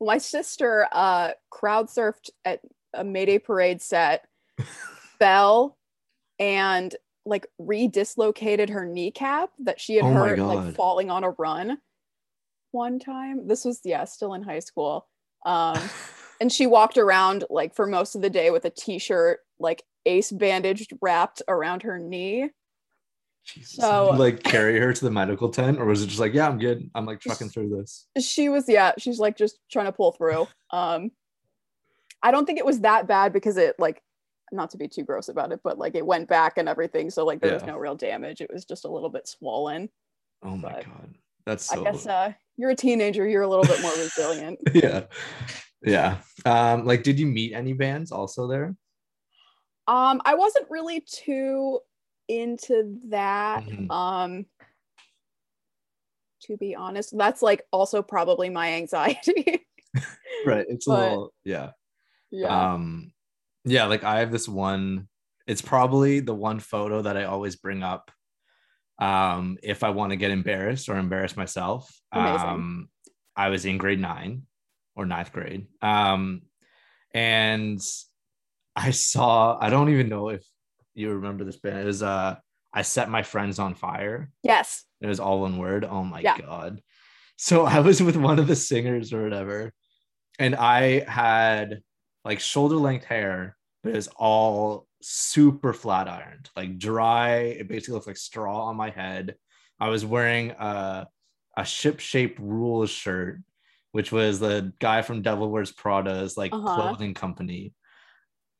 [0.00, 2.60] My sister uh crowd surfed at
[2.94, 4.26] a Mayday Parade set,
[5.18, 5.76] fell,
[6.38, 6.94] and
[7.26, 11.78] like re-dislocated her kneecap that she had Oh hurt like falling on a run
[12.72, 13.46] one time.
[13.46, 15.06] This was yeah, still in high school.
[15.44, 15.78] Um,
[16.40, 20.32] and she walked around like for most of the day with a t-shirt like ace
[20.32, 22.50] bandaged wrapped around her knee.
[23.44, 23.76] Jesus.
[23.76, 26.58] So- like carry her to the medical tent, or was it just like, yeah, I'm
[26.58, 26.90] good.
[26.94, 28.06] I'm like trucking through this.
[28.20, 31.10] she was yeah she's like just trying to pull through um
[32.22, 34.02] i don't think it was that bad because it like
[34.52, 37.24] not to be too gross about it but like it went back and everything so
[37.24, 39.88] like there was no real damage it was just a little bit swollen
[40.42, 41.14] Oh my But god,
[41.46, 45.04] that's i guess uh you're a teenager you're a little bit more resilient yeah,
[45.82, 46.18] yeah.
[46.44, 48.74] Um, like, did you meet any bands also there?
[49.88, 51.78] um i wasn't really too
[52.30, 53.90] into that Mhm.
[53.90, 54.46] um
[56.42, 59.66] to be honest that's like also probably my anxiety
[60.46, 60.64] Right.
[60.68, 61.72] It's a little, yeah.
[62.30, 63.12] yeah um
[63.64, 65.08] yeah like i have this one
[65.46, 68.10] it's probably the one photo that i always bring up
[69.00, 72.48] um if i want to get embarrassed or embarrass myself Amazing.
[72.48, 72.88] um
[73.36, 74.46] i was in grade nine
[74.96, 76.42] or ninth grade um
[77.12, 77.80] and
[78.76, 80.44] i saw i don't even know if
[81.00, 82.36] you remember this band it was uh
[82.72, 85.86] i set my friends on fire yes it was all one word.
[85.86, 86.36] Oh my Yeah.
[86.36, 86.82] god.
[87.36, 89.72] So I was with one of the singers or whatever,
[90.38, 91.80] and I had
[92.22, 97.36] like shoulder length hair, but it was all super flat ironed, like dry.
[97.60, 99.36] It basically looked like straw on my head.
[99.80, 101.08] I was wearing a
[101.56, 103.40] a ship shaped rules shirt,
[103.92, 106.74] which was the guy from Devil Wears Prada's like Uh-huh.
[106.74, 107.72] clothing company.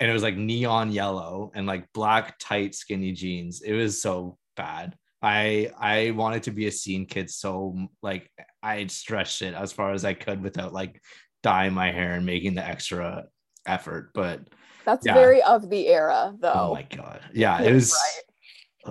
[0.01, 3.61] And it was like neon yellow and like black tight skinny jeans.
[3.61, 4.97] It was so bad.
[5.23, 8.31] I I wanted to be a scene kid so like
[8.63, 11.01] I stretched it as far as I could without like
[11.43, 13.25] dyeing my hair and making the extra
[13.67, 14.13] effort.
[14.15, 14.41] But
[14.87, 15.13] that's Yeah.
[15.13, 17.21] very of the era though oh my god.
[17.35, 18.23] Yeah, it was right.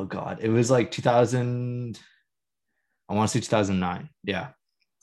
[0.02, 0.38] oh god.
[0.42, 2.00] It was like 2000
[3.10, 4.10] I want to say 2009.
[4.24, 4.50] Yeah.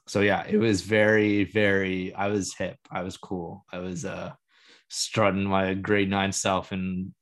[0.06, 2.76] So yeah, it was very very I was hip.
[2.88, 3.64] I was cool.
[3.72, 4.32] I was uh
[4.88, 7.12] strutting my grade nine self and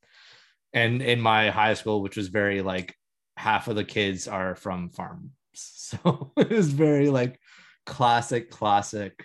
[0.72, 2.96] and in my high school, which was very like
[3.36, 5.30] half of the kids are from farms.
[5.94, 7.38] So it was very like
[7.86, 9.24] classic, classic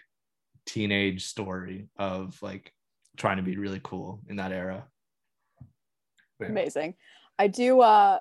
[0.67, 2.71] teenage story of like
[3.17, 4.85] trying to be really cool in that era.
[6.39, 6.47] Yeah.
[6.47, 6.95] Amazing.
[7.39, 8.19] I do uh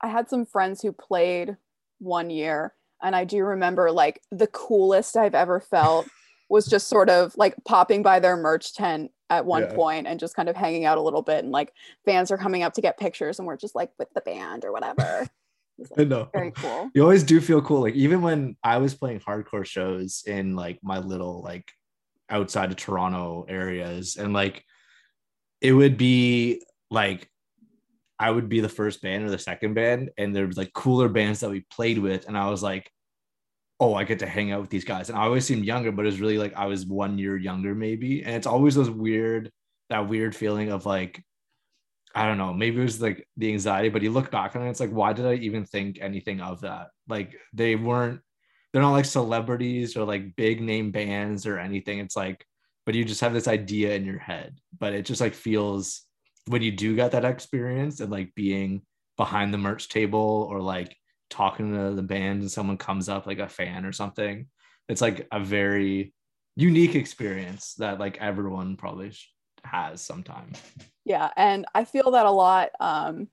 [0.00, 1.56] I had some friends who played
[1.98, 6.06] one year and I do remember like the coolest I've ever felt
[6.50, 9.74] was just sort of like popping by their merch tent at one Yeah.
[9.74, 11.72] point and just kind of hanging out a little bit and like
[12.04, 14.72] fans are coming up to get pictures and we're just like with the band or
[14.72, 15.26] whatever.
[15.78, 16.28] It's, I know.
[16.32, 16.90] very cool.
[16.94, 17.82] You always do feel cool.
[17.82, 21.70] Like even when I was playing hardcore shows in like my little like
[22.28, 24.64] outside of Toronto areas, and like
[25.60, 27.30] it would be like
[28.18, 31.08] I would be the first band or the second band, and there was like cooler
[31.08, 32.90] bands that we played with, and I was like,
[33.80, 35.08] oh, I get to hang out with these guys.
[35.08, 37.74] And I always seemed younger, but it was really like I was one year younger,
[37.74, 38.22] maybe.
[38.22, 39.50] And it's always those weird,
[39.88, 41.24] that weird feeling of like,
[42.14, 44.70] I don't know, maybe it was like the anxiety, but you look back on it,
[44.70, 46.88] it's like, why did I even think anything of that?
[47.08, 48.20] Like they weren't,
[48.72, 52.00] they're not like celebrities or like big name bands or anything.
[52.00, 52.44] It's like,
[52.84, 54.58] but you just have this idea in your head.
[54.78, 56.02] But it just like feels
[56.48, 58.82] when you do get that experience and like being
[59.16, 60.96] behind the merch table or like
[61.30, 64.46] talking to the band and someone comes up like a fan or something,
[64.88, 66.12] it's like a very
[66.56, 69.12] unique experience that like everyone probably
[69.64, 70.52] has sometime.
[71.04, 73.28] Yeah, and I feel that a lot um,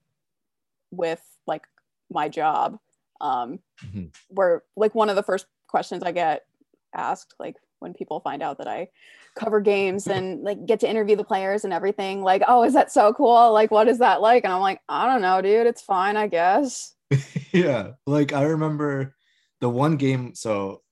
[0.90, 1.66] with like
[2.10, 2.78] my job,
[3.20, 4.14] um, Mhm.
[4.28, 6.46] where like one of the first questions I get
[6.94, 8.88] asked, like when people find out that I
[9.36, 12.90] cover games and like get to interview the players and everything, like, oh, is that
[12.90, 13.52] so cool?
[13.52, 14.44] Like, what is that like?
[14.44, 15.66] And I'm like, I don't know, dude.
[15.66, 16.94] It's fine, I guess.
[17.52, 17.92] yeah.
[18.06, 19.14] Like i remember
[19.60, 20.82] the one game so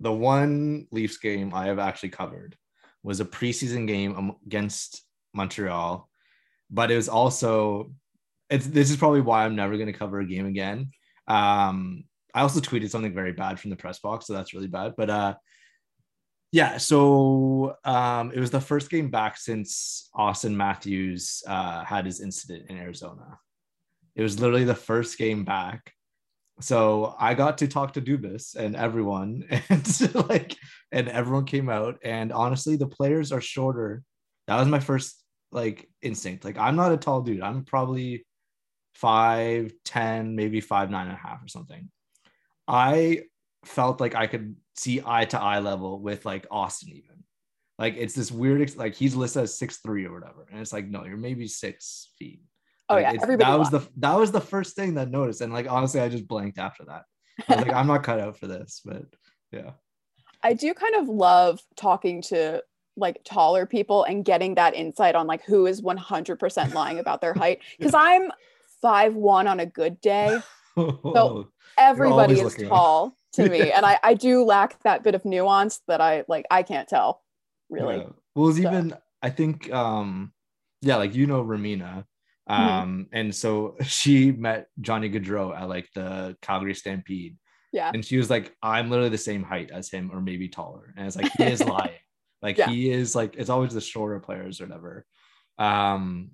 [0.00, 2.56] the one leafs game i have actually covered
[3.02, 5.02] was a preseason game against
[5.34, 6.08] montreal
[6.70, 7.92] but it was also
[8.50, 10.90] it's this is probably why i'm never going to cover a game again.
[11.28, 14.94] Um i also tweeted something very bad from the press box so that's really bad
[14.96, 15.34] but uh
[16.50, 22.20] yeah so um it was the first game back since auston matthews uh had his
[22.20, 23.38] incident in arizona
[24.14, 25.92] it was literally the first game back.
[26.60, 30.56] So I got to talk to Dubas and everyone, and like,
[30.90, 31.98] and everyone came out.
[32.04, 34.02] And honestly, the players are shorter.
[34.46, 36.44] That was my first like instinct.
[36.44, 37.42] Like, I'm not a tall dude.
[37.42, 38.26] I'm probably
[38.94, 41.90] five, ten, maybe five, nine and a half or something.
[42.68, 43.22] I
[43.64, 47.24] felt like I could see eye to eye level with like Auston, even.
[47.78, 50.46] Like, it's this weird, like, he's listed as six three or whatever.
[50.50, 52.42] And it's like, no, you're maybe six feet.
[52.92, 53.50] Oh Like, yeah, everybody.
[53.50, 56.08] that was the that was the first thing that I noticed, and like honestly, I
[56.08, 57.04] just blanked after that.
[57.48, 59.04] I was like, I'm not cut out for this, but
[59.50, 59.70] yeah,
[60.42, 62.62] I do kind of love talking to
[62.96, 67.32] like taller people and getting that insight on like who is 100% lying about their
[67.32, 68.30] height because I'm
[68.82, 70.38] five one on a good day.
[70.76, 72.70] so Everybody is looking up.
[72.70, 76.44] tall to me, and I I do lack that bit of nuance that I like.
[76.50, 77.22] I can't tell
[77.70, 77.96] really.
[77.98, 78.04] Yeah.
[78.34, 80.32] Well, it's So- even I think um
[80.82, 82.04] yeah, like you know Ramina.
[82.52, 82.68] Mm-hmm.
[82.68, 87.36] Um and so she met Johnny Gaudreau at like the Calgary Stampede.
[87.72, 87.90] Yeah.
[87.92, 90.92] And she was like, I'm literally the same height as him or maybe taller.
[90.96, 91.98] And it's like he is lying.
[92.42, 92.68] Like Yeah.
[92.68, 95.06] he is like it's always the shorter players or whatever.
[95.58, 96.32] Um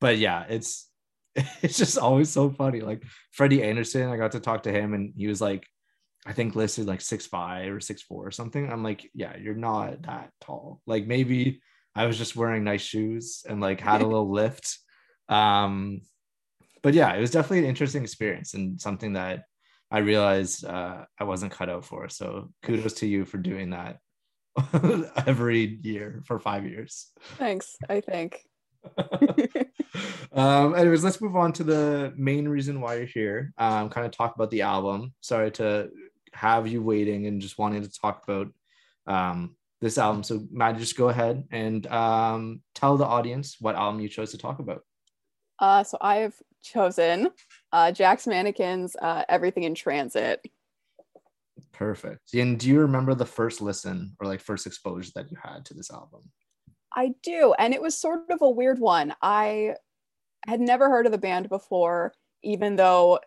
[0.00, 0.88] but yeah, it's
[1.62, 2.80] it's just always so funny.
[2.80, 3.02] Like
[3.32, 5.66] Freddie Andersen, I got to talk to him and he was like
[6.26, 8.70] I think listed like six five or six four or something.
[8.70, 10.80] I'm like, yeah, you're not that tall.
[10.86, 11.60] Like maybe
[11.94, 14.78] I was just wearing nice shoes and like had a little lift.
[15.28, 16.00] Um,
[16.82, 19.44] but yeah, it was definitely an interesting experience and something that
[19.90, 22.08] I realized uh, I wasn't cut out for.
[22.08, 23.98] So kudos to you for doing that
[25.26, 27.10] every year for five years.
[27.38, 27.76] Thanks.
[27.88, 28.40] I think.
[30.32, 33.52] um, anyways, let's move on to the main reason why you're here.
[33.58, 35.12] Um, kind of talk about the album.
[35.20, 35.90] Sorry to
[36.32, 38.48] have you waiting and just wanting to talk about
[39.06, 40.22] um, this album.
[40.22, 44.38] So, Matt, just go ahead and um, tell the audience what album you chose to
[44.38, 44.82] talk about.
[45.58, 47.30] Uh, so I have chosen
[47.72, 50.44] uh, Jack's Mannequins, uh, Everything in Transit.
[51.72, 52.34] Perfect.
[52.34, 55.74] And do you remember the first listen or like first exposure that you had to
[55.74, 56.22] this album?
[56.94, 57.54] I do.
[57.58, 59.14] And it was sort of a weird one.
[59.22, 59.76] I
[60.46, 63.20] had never heard of the band before, even though,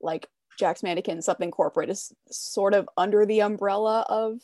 [0.00, 0.28] like,
[0.58, 4.40] Jack's Mannequin, Something Corporate is sort of under the umbrella of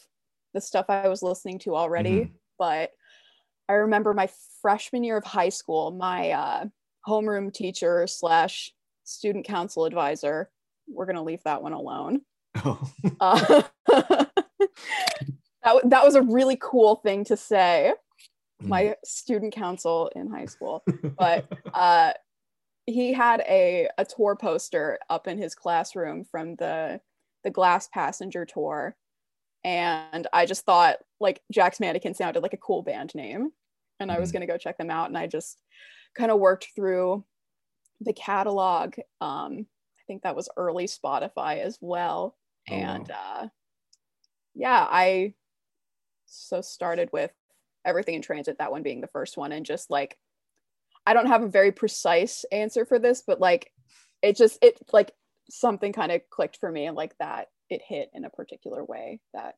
[0.55, 2.20] the stuff I was listening to already.
[2.20, 2.30] Mhm.
[2.59, 2.93] But
[3.68, 4.28] I remember my
[4.62, 6.64] freshman year of high school, my uh,
[7.09, 8.72] homeroom teacher slash
[9.04, 10.50] student council advisor,
[10.86, 12.22] we're going to leave that one alone.
[12.64, 12.90] Oh,
[13.20, 13.62] Uh,
[15.62, 17.92] that, that was a really cool thing to say.
[18.61, 20.82] my student council in high school.
[21.18, 22.12] But uh,
[22.86, 27.00] he had a a tour poster up in his classroom from the
[27.44, 28.96] the Glass Passenger tour,
[29.62, 33.52] and I just thought like Jack's Mannequin sounded like a cool band name,
[34.01, 34.32] and I was Mhm.
[34.32, 35.62] gonna go check them out, and I just
[36.14, 37.24] kind of worked through
[38.01, 38.96] the catalog.
[39.20, 39.66] Um,
[39.99, 42.36] I think that was early Spotify as well,
[42.70, 43.05] Oh, wow.
[43.05, 43.49] and uh,
[44.55, 45.34] yeah, I
[46.26, 47.32] so started with
[47.86, 50.18] everything in transit, that one being the first one, and just like
[51.07, 53.72] I don't have a very precise answer for this, but like
[54.22, 55.12] it just it like
[55.51, 59.20] something kind of clicked for me and like that it hit in a particular way
[59.34, 59.57] that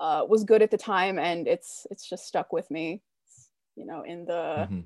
[0.00, 3.02] uh, was good at the time and it's it's just stuck with me
[3.76, 4.84] you know in the Mhm.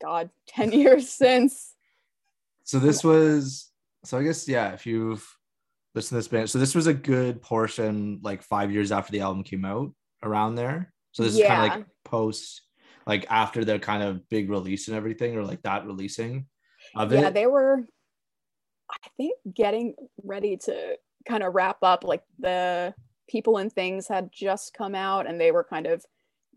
[0.00, 1.74] god 10 years since
[2.64, 3.70] So this was
[4.04, 5.26] so I guess yeah, if you've
[5.94, 9.20] listened to this band, so this was a good portion like five years after the
[9.20, 10.94] album came out, around there.
[11.12, 12.62] So this is kind of like post,
[13.06, 16.46] like after their kind of big release and everything, or like that releasing
[16.96, 17.20] of it.
[17.20, 17.86] yeah they were
[18.90, 20.96] i think getting ready to
[21.28, 22.94] kind of wrap up like the
[23.28, 26.04] people and things had just come out and they were kind of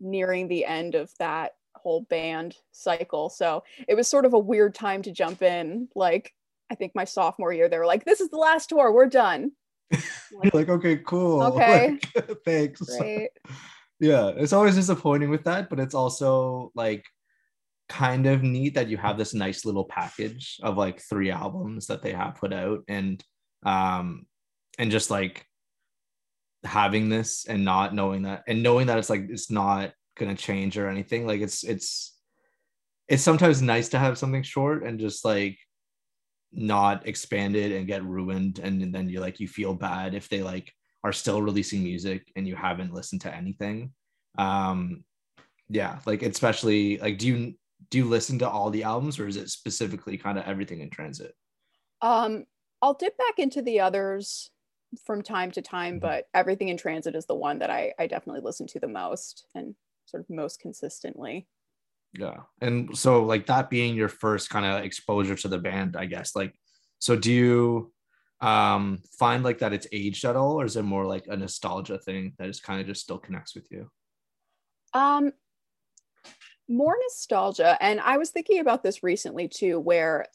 [0.04, 4.74] nearing the end of that whole band cycle so it was sort of a weird
[4.74, 6.32] time to jump in like
[6.70, 9.50] i think my sophomore year they were like this is the last tour we're done
[10.42, 11.42] You're like, okay, cool.
[11.52, 11.98] Okay.
[12.16, 12.80] Like, thanks.
[13.00, 13.28] right
[14.00, 17.04] yeah it's always disappointing with that but it's also like
[17.88, 22.02] kind of neat that you have this nice little package of like three albums that
[22.02, 23.22] they have put out and
[23.64, 24.26] um
[24.78, 25.46] and just like
[26.64, 30.78] having this and not knowing that and knowing that it's like it's not gonna change
[30.78, 32.16] or anything like it's it's
[33.08, 35.58] it's sometimes nice to have something short and just like
[36.52, 40.72] not expanded and get ruined and then you like you feel bad if they like
[41.02, 43.92] are still releasing music and you haven't listened to anything.
[44.38, 45.04] Um
[45.68, 47.54] yeah like especially like do you
[47.90, 50.90] do you listen to all the albums or is it specifically kind of everything in
[50.90, 51.34] transit?
[52.00, 52.44] Um
[52.80, 54.50] i'll dip back into the others
[54.96, 56.00] from time to time Mhm.
[56.00, 59.46] but everything in transit is the one that i i definitely listen to the most
[59.54, 59.74] and
[60.06, 61.46] sort of most consistently.
[62.12, 62.42] Yeah.
[62.60, 66.36] And so like that being your first kind of exposure to the band i guess
[66.36, 66.54] like
[66.98, 67.92] so do you
[68.40, 71.98] um find like that it's aged at all or is it more like a nostalgia
[71.98, 73.90] thing that is kind of just still connects with you?
[74.92, 75.32] Um,
[76.68, 80.26] more nostalgia, and I was thinking about this recently too, where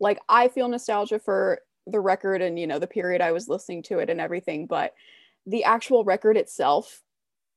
[0.00, 3.82] like I feel nostalgia for the record and you know the period I was listening
[3.84, 4.94] to it and everything, but
[5.46, 7.02] the actual record itself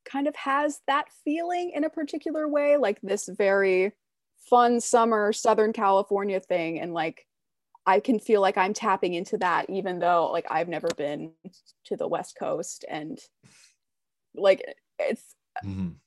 [0.06, 3.94] kind of has that feeling in a particular way, like this very
[4.50, 7.28] fun summer Southern California thing, and like
[7.86, 11.34] I can feel like I'm tapping into that, even though like I've never been
[11.86, 13.20] to the West Coast and
[14.36, 14.64] like
[15.00, 16.00] it's Mhm.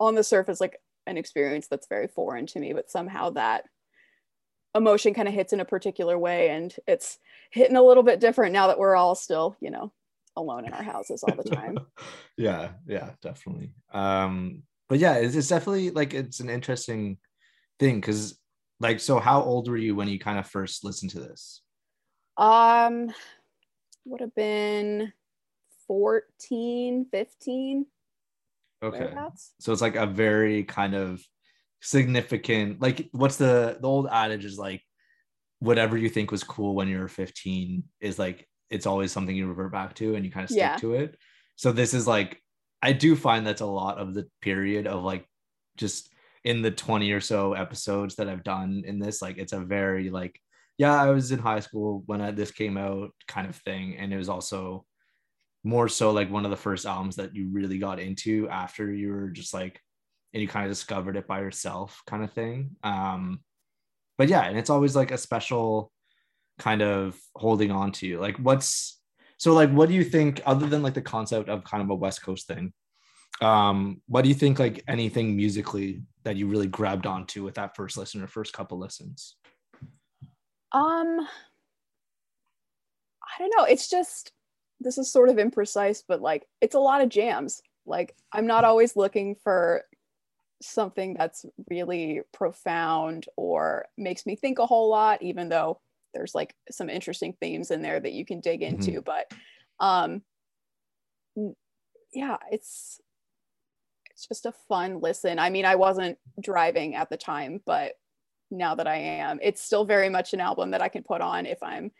[0.00, 3.64] on the surface like an experience that's very foreign to me but somehow that
[4.74, 7.18] emotion kind of hits in a particular way and it's
[7.50, 9.92] hitting a little bit different now that we're all still you know
[10.36, 11.78] alone in our houses all the time.
[12.38, 13.74] Yeah yeah definitely.
[13.92, 17.18] Um but yeah it's, it's definitely like it's an interesting
[17.78, 18.38] thing because
[18.80, 21.60] like so how old were you when you kind of first listened to this?
[22.38, 23.12] Um
[24.06, 25.12] would have been
[25.86, 27.86] 14 15
[28.82, 29.14] okay.
[29.60, 31.22] so it's like a very kind of
[31.82, 34.80] significant like what's the the old adage is like
[35.58, 39.48] whatever you think was cool when you were 15 is like it's always something you
[39.48, 40.76] revert back to and you kind of stick Yeah.
[40.76, 41.16] to it
[41.56, 42.40] so this is like
[42.82, 45.26] i do find that's a lot of the period of like
[45.76, 46.08] just
[46.44, 50.08] in the 20 or so episodes that i've done in this like it's a very
[50.08, 50.38] like
[50.78, 54.12] yeah i was in high school when I, this came out kind of thing and
[54.12, 54.84] it was also
[55.64, 59.10] more so like one of the first albums that you really got into after you
[59.12, 59.80] were just like
[60.32, 63.40] and you kind of discovered it by yourself kind of thing um
[64.18, 65.92] but yeah and it's always like a special
[66.58, 69.00] kind of holding on to like what's
[69.38, 71.94] so like what do you think other than like the concept of kind of a
[71.94, 72.72] west coast thing
[73.40, 77.74] um what do you think like anything musically that you really grabbed onto with that
[77.74, 79.36] first listen or first couple listens
[80.72, 81.20] Um,
[83.22, 83.64] I don't know.
[83.64, 84.32] It's just
[84.80, 87.62] this is sort of imprecise, but like it's a lot of jams.
[87.86, 89.82] Like I'm not always looking for
[90.62, 95.80] something that's really profound or makes me think a whole lot, even though
[96.14, 99.02] there's like some interesting themes in there that you can dig into.
[99.02, 99.32] But
[99.80, 100.22] um
[102.12, 103.00] yeah, it's
[104.10, 105.38] it's just a fun listen.
[105.38, 107.94] I mean, I wasn't driving at the time, but
[108.50, 109.40] now that I am.
[109.42, 111.92] It's still very much an album that I can put on if I'm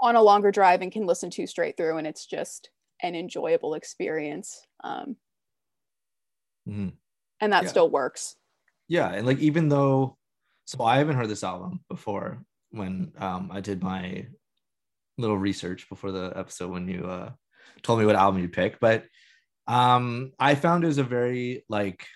[0.00, 2.70] on a longer drive and can listen to straight through, and it's just
[3.02, 4.66] an enjoyable experience.
[4.84, 5.16] Um,
[6.66, 6.98] Mhm.
[7.40, 7.68] And that Yeah.
[7.70, 8.36] still works
[8.88, 10.16] yeah and like even though
[10.66, 14.26] so i haven't heard this album before when um i did my
[15.18, 17.30] little research before the episode when you uh
[17.82, 19.04] told me what album you picked but
[19.66, 22.06] um i found it was a very like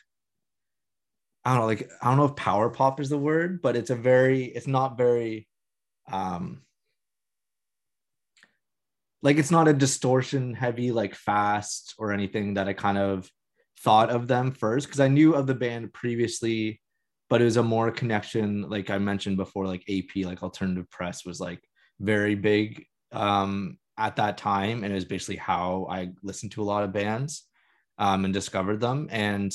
[1.45, 3.91] i don't know like i don't know if power pop is the word but it's
[3.91, 5.49] a very it's not very
[6.13, 6.63] um
[9.23, 13.31] like it's not a distortion heavy like fast or anything that i kind of
[13.83, 16.81] thought of them first because I knew of the band previously,
[17.29, 21.25] but it was a more connection, like I mentioned before, like AP, like alternative press
[21.25, 21.63] was like
[21.99, 24.85] very big um, at that time.
[24.85, 27.47] And it was basically how I listened to a lot of bands
[27.99, 29.09] um, and discovered them.
[29.11, 29.53] And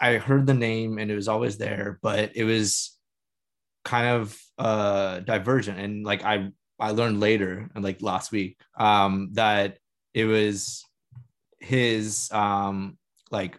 [0.00, 2.92] I heard the name and it was always there, but it was
[3.84, 5.78] kind of uh divergent.
[5.78, 9.78] And like I I learned later and like last week um that
[10.12, 10.84] it was
[11.60, 12.98] his um
[13.30, 13.58] like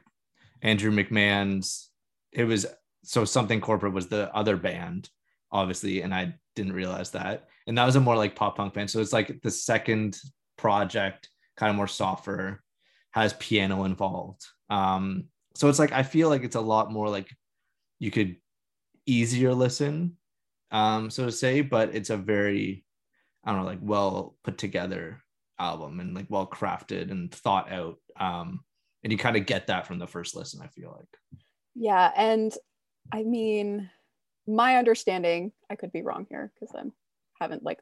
[0.61, 1.89] Andrew McMahon's
[2.31, 2.65] it was
[3.03, 5.09] so something corporate was the other band
[5.51, 7.47] obviously and I didn't realize that.
[7.67, 8.89] And that was a more like pop punk band.
[8.89, 10.19] So it's like the second
[10.57, 12.63] project kind of more softer
[13.11, 14.45] has piano involved.
[14.69, 17.29] Um so it's like I feel like it's a lot more like
[17.99, 18.35] you could
[19.05, 20.17] easier listen
[20.71, 22.83] um so to say but it's a very
[23.43, 25.23] I don't know like well put together
[25.57, 27.97] album and like well crafted and thought out.
[28.19, 28.61] Um
[29.03, 31.41] and you kind of get that from the first listen i feel like.
[31.75, 32.53] Yeah and
[33.11, 33.89] i mean
[34.47, 36.83] my understanding i could be wrong here because i
[37.39, 37.79] haven't like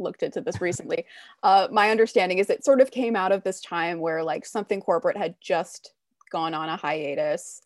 [0.00, 1.06] looked into this recently.
[1.42, 4.80] Uh my understanding is it sort of came out of this time where like something
[4.80, 5.92] corporate had just
[6.32, 7.62] gone on a hiatus.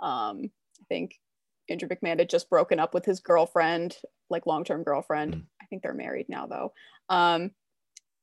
[0.00, 1.16] Um i think
[1.68, 3.96] andrew mcmahon had just broken up with his girlfriend
[4.30, 5.34] like long-term girlfriend.
[5.34, 5.42] Mm.
[5.60, 6.72] i think they're married now though.
[7.08, 7.50] Um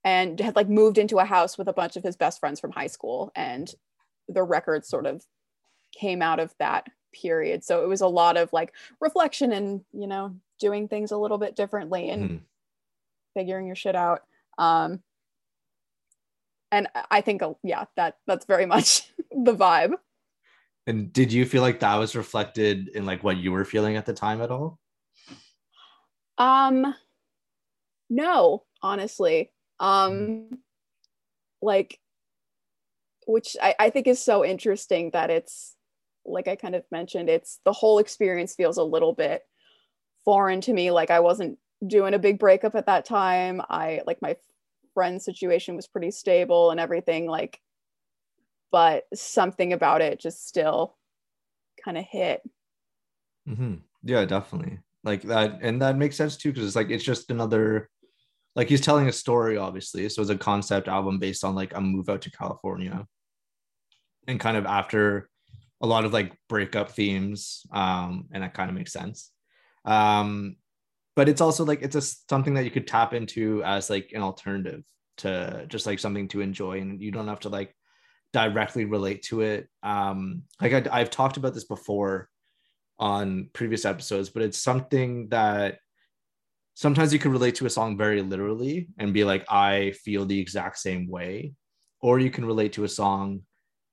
[0.05, 2.71] and had like moved into a house with a bunch of his best friends from
[2.71, 3.73] high school and
[4.27, 5.25] the record sort of
[5.91, 7.63] came out of that period.
[7.63, 11.37] So it was a lot of like reflection and you know doing things a little
[11.37, 12.41] bit differently and Mhm.
[13.35, 14.21] figuring your shit out.
[14.57, 15.03] Um
[16.71, 19.93] and I- think uh, yeah that that's very much the vibe.
[20.87, 24.05] And did you feel like that was reflected in like what you were feeling at
[24.05, 24.79] the time at all?
[26.37, 26.95] Um
[28.09, 29.51] no honestly.
[29.79, 30.49] Um
[31.61, 31.99] like
[33.27, 35.75] which I, I think is so interesting that it's
[36.25, 39.43] like i kind of mentioned it's the whole experience feels a little bit
[40.23, 40.91] foreign to me.
[40.91, 43.61] Like i wasn't doing a big breakup at that time.
[43.69, 44.37] I like my
[44.93, 47.59] friend situation was pretty stable and everything like
[48.71, 50.95] but something about it just still
[51.83, 52.41] kind of hit.
[53.47, 53.81] Mhm.
[54.03, 54.79] yeah definitely.
[55.03, 57.89] Like that and that makes sense too because it's like it's just another
[58.55, 60.07] like he's telling a story obviously.
[60.09, 63.05] So it's a concept album based on like a move out to california.
[64.27, 65.29] And kind of after
[65.81, 69.31] a lot of like breakup themes um and that kind of makes sense.
[69.85, 70.57] Um
[71.15, 74.21] but it's also like it's a something that you could tap into as like an
[74.21, 74.83] alternative
[75.17, 77.75] to just like something to enjoy and you don't have to like
[78.31, 79.67] directly relate to it.
[79.81, 82.29] Um like I, i've talked about this before
[82.99, 85.79] on previous episodes but it's something that
[86.73, 90.39] sometimes you can relate to a song very literally and be like i feel the
[90.39, 91.53] exact same way.
[92.01, 93.43] Or you can relate to a song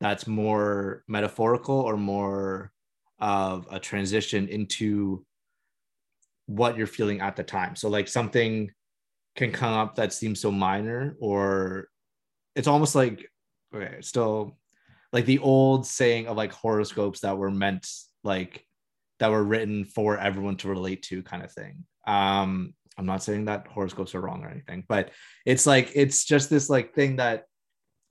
[0.00, 2.72] that's more metaphorical or more
[3.20, 5.24] of a transition into
[6.46, 7.76] what you're feeling at the time.
[7.76, 8.70] So like something
[9.36, 11.88] can come up that seems so minor or
[12.56, 13.30] it's almost like
[13.74, 14.58] okay still
[15.12, 17.86] like the old saying of like horoscopes that were meant
[18.24, 18.66] like
[19.20, 21.84] that were written for everyone to relate to kind of thing.
[22.06, 25.12] Um i'm not saying that horoscopes are wrong or anything but
[25.46, 27.44] it's like it's just this like thing that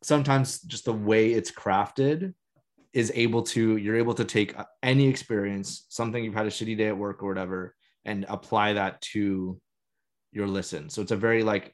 [0.01, 2.34] sometimes just the way it's crafted
[2.93, 6.88] is able to you're able to take any experience something you've had a shitty day
[6.88, 9.60] at work or whatever and apply that to
[10.32, 10.89] your listen.
[10.89, 11.74] So it's a very like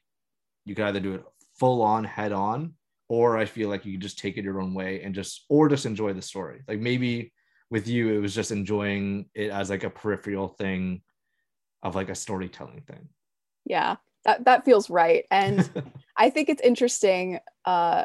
[0.64, 1.24] you could either do it
[1.58, 2.74] full on head on
[3.08, 5.68] or i feel like you could just take it your own way and just or
[5.68, 6.62] just enjoy the story.
[6.68, 7.32] Like maybe
[7.70, 11.02] with you it was just enjoying it as like a peripheral thing
[11.82, 13.08] of like a storytelling thing.
[13.64, 13.96] Yeah
[14.26, 15.24] that, that feels right.
[15.30, 15.68] And
[16.18, 18.04] i think it's interesting uh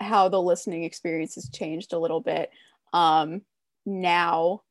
[0.00, 2.50] how the listening experience has changed a little bit.
[2.92, 3.42] Um
[3.86, 4.62] now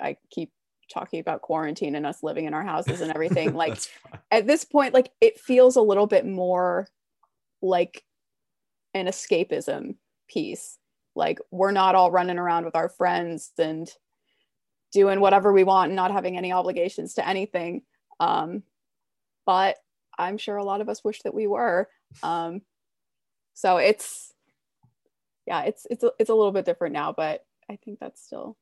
[0.00, 0.50] i keep
[0.90, 3.78] talking about quarantine and us living in our houses and everything like
[4.30, 6.88] at this point like it feels a little bit more
[7.60, 8.02] like
[8.94, 9.96] an escapism
[10.28, 10.78] piece
[11.14, 13.88] like we're not all running around with our friends and
[14.92, 17.82] doing whatever we want and not having any obligations to anything
[18.20, 18.62] um
[19.46, 19.76] but
[20.18, 21.88] i'm sure a lot of us wish that we were
[22.22, 22.60] um
[23.54, 24.32] so it's
[25.46, 28.56] yeah it's it's a, it's a little bit different now but i think that's still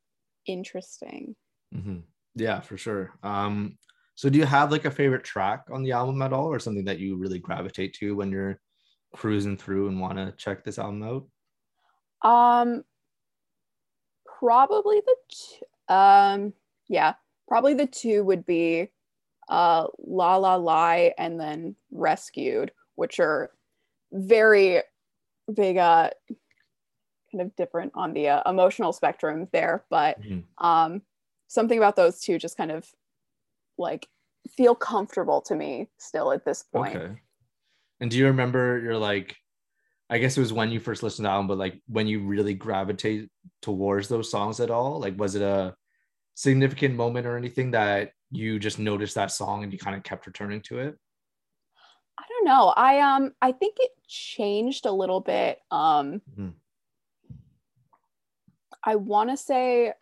[0.46, 1.34] interesting.
[1.74, 1.98] Mm-hmm.
[2.34, 3.12] Yeah, for sure.
[3.22, 3.78] Um,
[4.14, 6.84] so do you have like a favorite track on the album at all, or something
[6.84, 8.60] that you really gravitate to when you're
[9.14, 11.26] cruising through and want to check this album out?
[12.22, 12.84] Um,
[14.38, 16.52] probably the um,
[16.88, 17.14] yeah,
[17.48, 18.90] probably the two would be
[19.48, 23.50] uh, La La Lie and then Rescued, which are
[24.12, 24.82] very
[25.52, 26.10] big, uh,
[27.32, 30.44] kind of different on the uh, emotional spectrum there, but Mhm.
[30.58, 31.02] um,
[31.48, 32.92] something about those two just kind of
[33.78, 34.08] like
[34.48, 36.96] feel comfortable to me still at this point.
[36.96, 37.20] Okay.
[38.00, 39.36] And do you remember your like
[40.10, 42.26] I guess it was when you first listened to the album, but like when you
[42.26, 43.30] really gravitate
[43.62, 44.98] towards those songs at all?
[44.98, 45.74] Like was it a
[46.34, 50.26] significant moment or anything that you just noticed that song and you kind of kept
[50.26, 50.96] returning to it?
[52.18, 52.68] I don't know.
[52.76, 55.60] I um I think it changed a little bit.
[55.70, 56.54] Um Mhm.
[58.82, 59.92] I want to say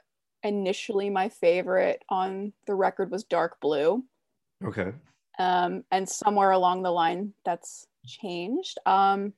[0.42, 4.04] initially my favorite on the record was Dark Blue.
[4.64, 4.92] Okay.
[5.38, 8.78] Um and somewhere along the line that's changed.
[8.86, 9.34] Um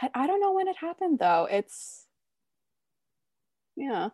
[0.00, 1.48] I, I don't know when it happened though.
[1.50, 2.06] It's
[3.76, 4.10] yeah.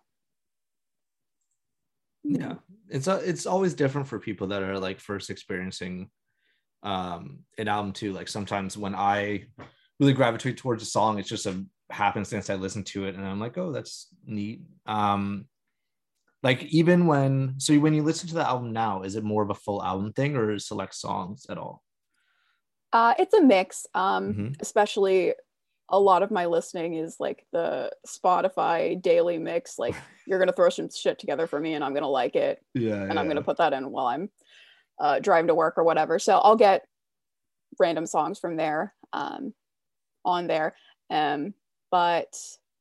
[2.22, 2.54] Yeah.
[2.88, 6.10] It's a, it's always different for people that are like first experiencing
[6.82, 8.12] um an album too.
[8.12, 9.46] Like sometimes when I
[10.00, 13.40] really gravitate towards a song, it's just a happenstance I listen to it and I'm
[13.40, 14.62] like, oh, that's neat.
[14.86, 15.46] Um
[16.42, 19.50] like even when so when you listen to the album now, is it more of
[19.50, 21.82] a full album thing or select songs at all?
[22.92, 23.86] Uh it's a mix.
[23.94, 24.56] Um Mhm.
[24.60, 25.34] especially
[25.90, 29.78] a lot of my listening is like the Spotify daily mix.
[29.78, 29.94] Like
[30.26, 32.64] you're gonna throw some shit together for me and I'm gonna like it.
[32.74, 33.02] Yeah.
[33.02, 34.30] and I'm going to put that in while I'm
[34.98, 36.18] uh, driving to work or whatever.
[36.18, 36.86] So I'll get
[37.78, 39.54] random songs from there um,
[40.24, 40.74] on there.
[41.10, 41.54] Um,
[41.90, 42.34] but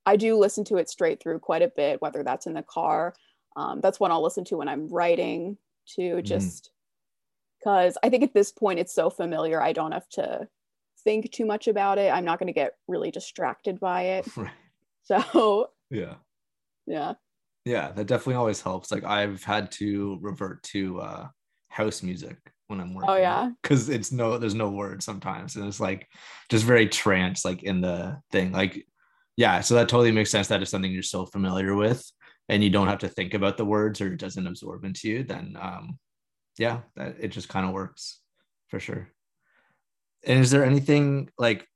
[0.05, 3.13] I do listen to it straight through quite a bit, whether that's in the car.
[3.55, 6.71] Um, that's one I'll listen to when I'm writing too, just
[7.59, 9.61] because I think at this point it's so familiar.
[9.61, 10.47] I don't have to
[11.03, 12.11] think too much about it.
[12.11, 14.27] I'm not going to get really distracted by it.
[14.37, 14.51] Right.
[15.03, 16.15] So Yeah.
[16.87, 17.13] yeah.
[17.65, 18.91] Yeah, that definitely always helps.
[18.91, 21.27] Like I've had to revert to uh
[21.69, 22.37] house music
[22.67, 23.09] when I'm working.
[23.09, 23.49] Oh, yeah?
[23.61, 25.55] Because it's no there's no words sometimes.
[25.55, 26.07] And it's like
[26.49, 28.51] just very trance like in the thing.
[28.51, 28.85] Like,
[29.37, 32.03] yeah, so that totally makes sense that if something you're so familiar with
[32.49, 35.23] and you don't have to think about the words or it doesn't absorb into you,
[35.23, 35.99] then um
[36.57, 38.19] yeah, that it just kind of works
[38.67, 39.12] for sure.
[40.25, 41.67] And is there anything like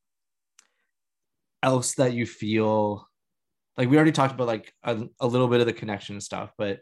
[1.64, 3.08] else that you feel
[3.78, 6.80] like we already talked about like a, a little bit of the connection stuff but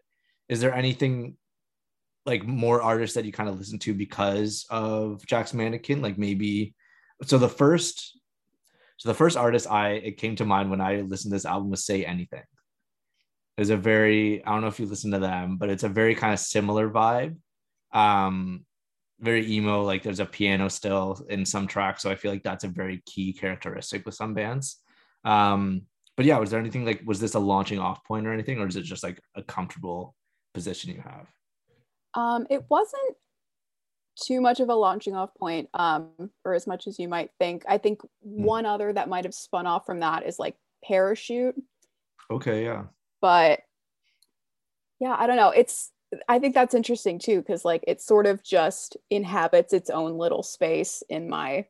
[0.49, 1.37] is there anything
[2.25, 6.01] like more artists that you kind of listen to because of jack's mannequin?
[6.01, 6.75] Like maybe
[7.23, 8.19] so the first
[8.97, 11.69] so the first artist i it came to mind when i listened to this album
[11.69, 12.43] was say anything.
[13.55, 16.15] There's a very i don't know if you listen to them but it's a very
[16.15, 17.37] kind of similar vibe.
[17.93, 18.65] Um
[19.19, 22.65] very emo like there's a piano still in some tracks so i feel like that's
[22.65, 24.81] a very key characteristic with some bands.
[25.23, 25.83] Um
[26.17, 28.67] but yeah was there anything like was this a launching off point or anything or
[28.67, 30.15] is it just like a comfortable
[30.55, 31.27] position you have?
[32.15, 33.15] Um, it wasn't
[34.19, 36.09] too much of a launching off point, um,
[36.43, 37.63] or as much as you might think.
[37.67, 41.61] I think one other that might have spun off from that is like parachute,
[42.31, 42.83] okay yeah.
[43.21, 43.59] But
[44.99, 45.49] yeah, I don't know.
[45.49, 45.91] It's
[46.27, 50.43] I think that's interesting too, because like it sort of just inhabits its own little
[50.43, 51.65] space in my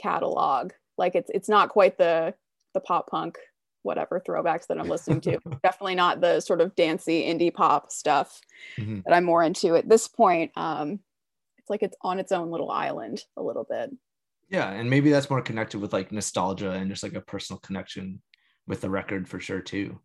[0.00, 0.72] catalog.
[0.96, 2.34] Like it's it's not quite the
[2.74, 3.38] the pop punk
[3.82, 5.38] whatever throwbacks that I'm listening to.
[5.62, 8.40] Definitely not the sort of dancey indie pop stuff
[8.76, 9.04] Mhm.
[9.04, 10.50] that I'm more into at this point.
[10.56, 10.98] Um,
[11.58, 13.90] it's like it's on its own little island a little bit.
[14.50, 18.20] yeah and maybe that's more connected with like nostalgia and just like a personal connection
[18.66, 19.98] with the record for sure too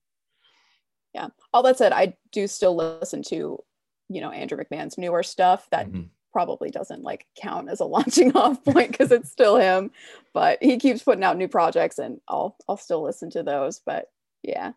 [1.54, 3.60] All that said, I do still listen to,
[4.10, 6.10] you know, Andrew McMahon's newer stuff that Mhm.
[6.32, 9.92] probably doesn't like count as a launching off point because it's still him,
[10.34, 13.80] but he keeps putting out new projects and I'll I'll still listen to those.
[13.86, 14.08] But
[14.42, 14.74] yeah.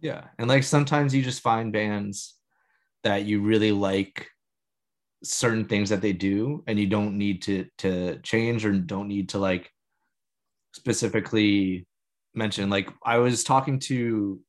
[0.00, 0.24] Yeah.
[0.38, 2.34] And like sometimes you just find bands
[3.04, 4.28] that you really like
[5.24, 9.28] certain things that they do and you don't need to to change or don't need
[9.30, 9.70] to like
[10.74, 11.86] specifically
[12.34, 14.40] mention like I was talking to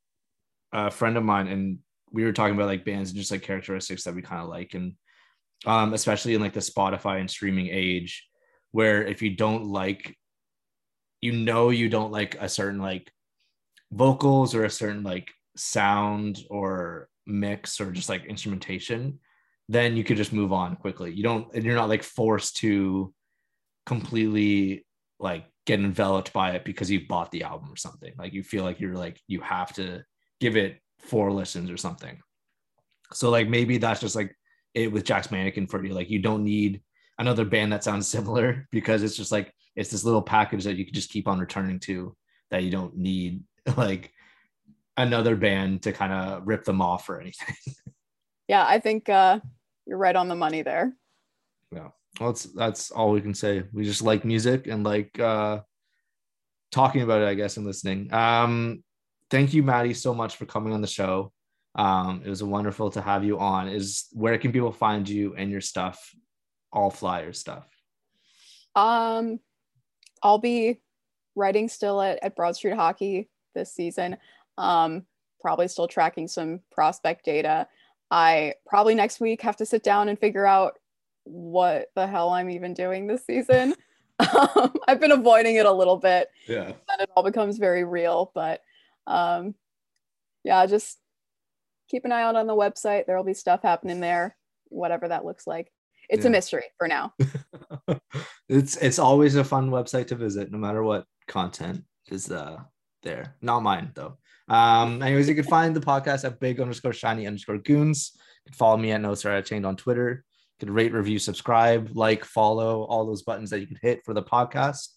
[0.71, 1.79] a friend of mine and
[2.11, 4.73] we were talking about like bands and just like characteristics that we kind of like
[4.73, 4.93] and
[5.65, 8.27] um especially in like the Spotify and streaming age
[8.71, 10.15] where if you don't like
[11.21, 13.11] you know you don't like a certain like
[13.91, 19.19] vocals or a certain like sound or mix or just like instrumentation
[19.69, 21.13] then you could just move on quickly.
[21.13, 23.13] You don't and you're not like forced to
[23.85, 24.85] completely
[25.19, 28.11] like get enveloped by it because you bought the album or something.
[28.17, 30.03] Like you feel like you're like you have to
[30.39, 32.19] give it four listens or something.
[33.13, 34.35] So like maybe that's just like
[34.73, 35.93] it with Jack's Mannequin for you.
[35.93, 36.81] Like you don't need
[37.17, 40.85] another band that sounds similar because it's just like it's this little package that you
[40.85, 42.15] can just keep on returning to
[42.51, 43.43] that you don't need
[43.77, 44.11] like
[44.97, 47.55] another band to kind of rip them off or anything.
[48.49, 49.41] Yeah, I think uh,
[49.85, 50.91] you're right on the money there.
[51.71, 51.89] Yeah.
[52.19, 53.61] Well, that's that's all we can say.
[53.71, 55.59] We just like music and like uh
[56.71, 58.11] talking about it, I guess, and listening.
[58.11, 58.83] Um,
[59.29, 61.31] thank you, Maddie, so much for coming on the show.
[61.75, 63.67] Um, it was wonderful to have you on.
[63.67, 66.13] Is where can people find you and your stuff,
[66.71, 67.67] all flyer stuff?
[68.75, 69.39] Um,
[70.23, 70.81] I'll be
[71.35, 74.17] writing still at, at Broad Street Hockey this season.
[74.57, 75.05] Um,
[75.39, 77.67] probably still tracking some prospect data.
[78.11, 80.79] I probably next week have to sit down and figure out
[81.23, 83.75] what the hell I'm even doing this season.
[84.19, 86.29] um, I've been avoiding it a little bit.
[86.47, 86.65] Yeah.
[86.87, 88.31] Then it all becomes very real.
[88.33, 88.61] But
[89.09, 89.55] um,
[90.43, 90.97] yeah, just
[91.89, 93.05] keep an eye out on the website.
[93.05, 94.37] There will be stuff happening there,
[94.69, 95.71] whatever that looks like.
[96.09, 96.29] It's Yeah.
[96.29, 97.13] a mystery for now.
[98.49, 102.57] it's it's always a fun website to visit, no matter what content is uh
[103.03, 103.35] there.
[103.41, 104.17] Not mine though.
[104.47, 108.11] Um, anyways, you can find the podcast at big underscore shiny underscore goons.
[108.45, 110.23] You can follow me at notes are chained on Twitter.
[110.59, 114.13] You can rate, review, subscribe, like, follow, all those buttons that you can hit for
[114.13, 114.89] the podcast.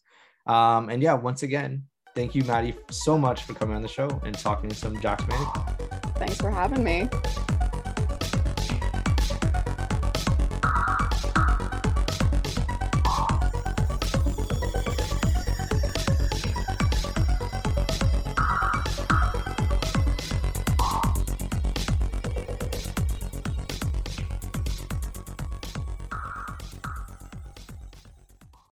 [0.47, 1.85] Um, and yeah, once again,
[2.15, 5.27] thank you, Maddie, so much for coming on the show and talking to some Jack's
[5.27, 5.63] Mannequin.
[6.17, 7.09] Thanks for having me.